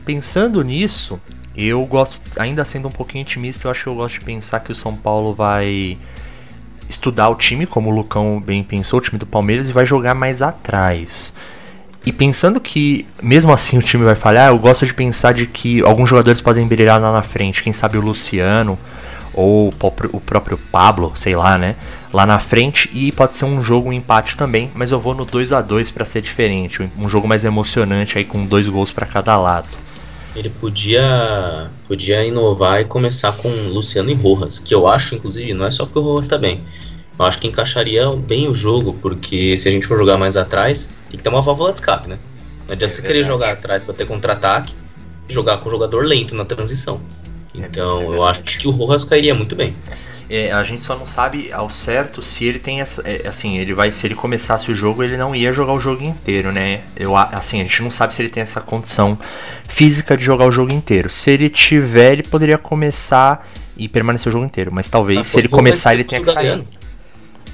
[0.06, 1.20] Pensando nisso,
[1.56, 4.72] eu gosto, ainda sendo um pouquinho otimista, eu acho que eu gosto de pensar que
[4.72, 5.98] o São Paulo vai
[6.90, 10.14] estudar o time, como o Lucão bem pensou, o time do Palmeiras, e vai jogar
[10.14, 11.34] mais atrás.
[12.06, 15.82] E pensando que, mesmo assim, o time vai falhar, eu gosto de pensar de que
[15.82, 17.64] alguns jogadores podem brilhar lá na frente.
[17.64, 18.78] Quem sabe o Luciano
[19.34, 21.76] ou o próprio Pablo, sei lá, né?
[22.12, 22.90] Lá na frente.
[22.94, 24.70] E pode ser um jogo, um empate também.
[24.76, 26.88] Mas eu vou no 2 a 2 para ser diferente.
[26.98, 29.83] Um jogo mais emocionante aí com dois gols para cada lado.
[30.36, 35.66] Ele podia, podia inovar e começar com Luciano e Rojas, que eu acho, inclusive, não
[35.66, 36.64] é só porque o Rojas tá bem
[37.18, 40.90] eu acho que encaixaria bem o jogo, porque se a gente for jogar mais atrás,
[41.10, 42.18] tem que ter uma válvula de escape, né?
[42.68, 43.08] Não adianta é você verdade.
[43.08, 44.74] querer jogar atrás para ter contra-ataque
[45.30, 47.00] e jogar com o jogador lento na transição.
[47.56, 49.76] É então é eu acho que o Rojas cairia muito bem.
[50.36, 53.04] É, a gente só não sabe ao certo se ele tem essa.
[53.06, 53.92] É, assim, ele vai.
[53.92, 56.82] Se ele começasse o jogo, ele não ia jogar o jogo inteiro, né?
[56.96, 59.16] Eu, assim, a gente não sabe se ele tem essa condição
[59.70, 61.08] física de jogar o jogo inteiro.
[61.08, 64.72] Se ele tiver, ele poderia começar e permanecer o jogo inteiro.
[64.74, 66.64] Mas talvez ah, se ele começar, ele tenha que sair.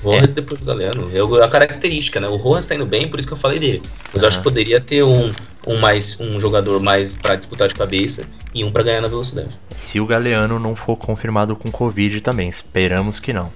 [0.01, 0.31] Rojas é.
[0.31, 1.11] depois do Galeano.
[1.13, 2.29] É a característica, né?
[2.29, 3.81] O Rojas tá indo bem, por isso que eu falei dele.
[4.13, 4.21] Mas uhum.
[4.21, 5.33] eu acho que poderia ter um,
[5.67, 9.49] um mais um jogador mais para disputar de cabeça e um para ganhar na velocidade.
[9.75, 13.47] Se o Galeano não for confirmado com Covid também, esperamos que não.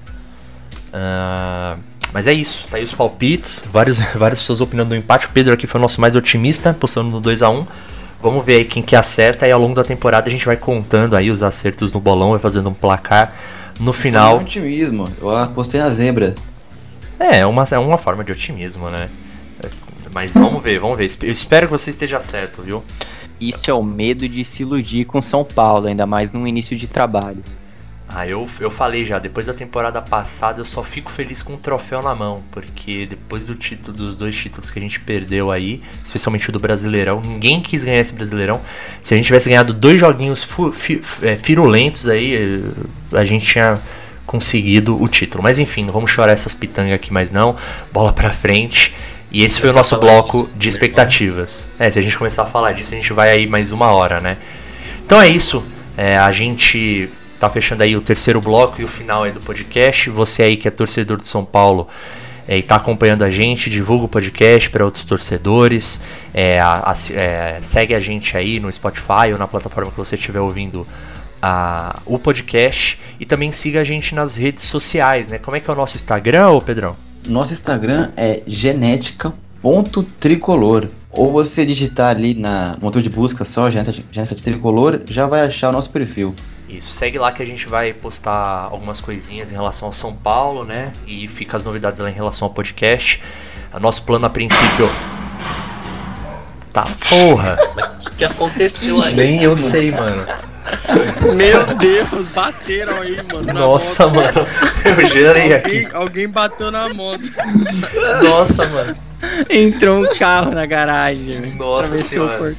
[0.93, 1.79] Uh,
[2.13, 5.27] mas é isso, tá aí os palpites, vários, várias pessoas opinando no empate.
[5.27, 7.65] O Pedro aqui foi o nosso mais otimista, apostando no 2 a 1
[8.23, 11.13] Vamos ver aí quem que acerta e ao longo da temporada a gente vai contando
[11.13, 13.35] aí os acertos no bolão, vai fazendo um placar.
[13.79, 14.35] No final.
[14.35, 16.33] É um otimismo, eu apostei na zebra.
[17.19, 19.09] É, é uma, é uma forma de otimismo, né?
[20.13, 21.09] Mas vamos ver, vamos ver.
[21.23, 22.83] Eu espero que você esteja certo, viu?
[23.41, 26.87] Isso é o medo de se iludir com São Paulo, ainda mais no início de
[26.87, 27.43] trabalho.
[28.15, 31.57] Ah, eu, eu falei já, depois da temporada passada eu só fico feliz com o
[31.57, 35.81] troféu na mão, porque depois do título, dos dois títulos que a gente perdeu aí,
[36.05, 38.61] especialmente o do Brasileirão, ninguém quis ganhar esse Brasileirão.
[39.01, 40.43] Se a gente tivesse ganhado dois joguinhos
[40.73, 43.79] fi, é, firulentos aí, eh, a gente tinha
[44.27, 45.41] conseguido o título.
[45.41, 47.55] Mas enfim, não vamos chorar essas pitangas aqui mais não.
[47.91, 48.93] Bola pra frente.
[49.33, 51.67] E esse foi o nosso bloco de expectativas.
[51.79, 54.19] É, se a gente começar a falar disso, a gente vai aí mais uma hora,
[54.19, 54.37] né?
[55.03, 55.65] Então é isso.
[55.97, 57.09] É, a gente
[57.39, 60.11] tá fechando aí o terceiro bloco e o final aí do podcast.
[60.11, 61.87] Você aí que é torcedor de São Paulo
[62.47, 65.99] é, e tá acompanhando a gente, divulga o podcast para outros torcedores.
[66.31, 70.41] É, a, é, segue a gente aí no Spotify ou na plataforma que você estiver
[70.41, 70.85] ouvindo
[71.41, 72.99] a, o podcast.
[73.19, 75.39] E também siga a gente nas redes sociais, né?
[75.39, 76.95] Como é que é o nosso Instagram, ô Pedrão?
[77.27, 80.89] Nosso Instagram é genética.tricolor.
[81.11, 85.71] Ou você digitar ali na motor de busca só genética, tricolor, já vai achar o
[85.71, 86.35] nosso perfil.
[86.67, 90.65] Isso, segue lá que a gente vai postar algumas coisinhas em relação ao São Paulo,
[90.65, 90.91] né?
[91.05, 93.21] E fica as novidades lá em relação ao podcast.
[93.71, 94.89] O nosso plano a princípio.
[96.73, 97.55] Tá porra!
[97.61, 99.15] O que, que aconteceu aí?
[99.15, 100.25] Nem eu sei, mano.
[101.35, 103.53] Meu Deus, bateram aí, mano.
[103.53, 104.39] Nossa, moto.
[104.39, 104.47] mano.
[104.83, 105.87] Eu gerei alguém, aqui.
[105.93, 107.23] Alguém bateu na moto.
[108.23, 108.95] Nossa, mano.
[109.49, 111.55] Entrou um carro na garagem.
[111.55, 112.55] Nossa senhora.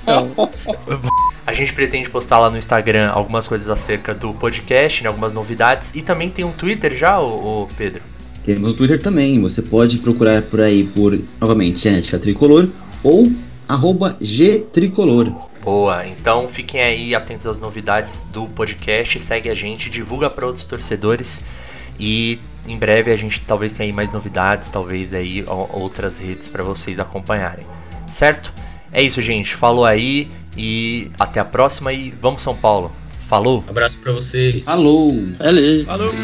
[1.45, 5.93] A gente pretende postar lá no Instagram algumas coisas acerca do podcast, né, algumas novidades.
[5.95, 8.01] E também tem um Twitter já, ô, ô Pedro?
[8.45, 9.41] Temos o Twitter também.
[9.43, 12.69] Você pode procurar por aí por, novamente, Genética Tricolor
[13.03, 13.31] ou
[13.69, 15.33] arroba Gtricolor.
[15.63, 20.67] Boa, então fiquem aí atentos às novidades do podcast, segue a gente, divulga para outros
[20.67, 21.45] torcedores
[21.99, 22.39] e
[22.69, 27.01] em breve a gente talvez tenha aí mais novidades, talvez aí outras redes para vocês
[27.01, 27.67] acompanharem,
[28.07, 28.53] certo?
[28.95, 29.57] É isso, gente.
[29.57, 32.93] Falou aí e até a próxima e vamos São Paulo.
[33.29, 33.65] Falou.
[33.67, 34.65] Um abraço para vocês.
[34.65, 35.11] Falou.
[35.39, 35.85] Valeu.
[35.85, 36.15] Falou.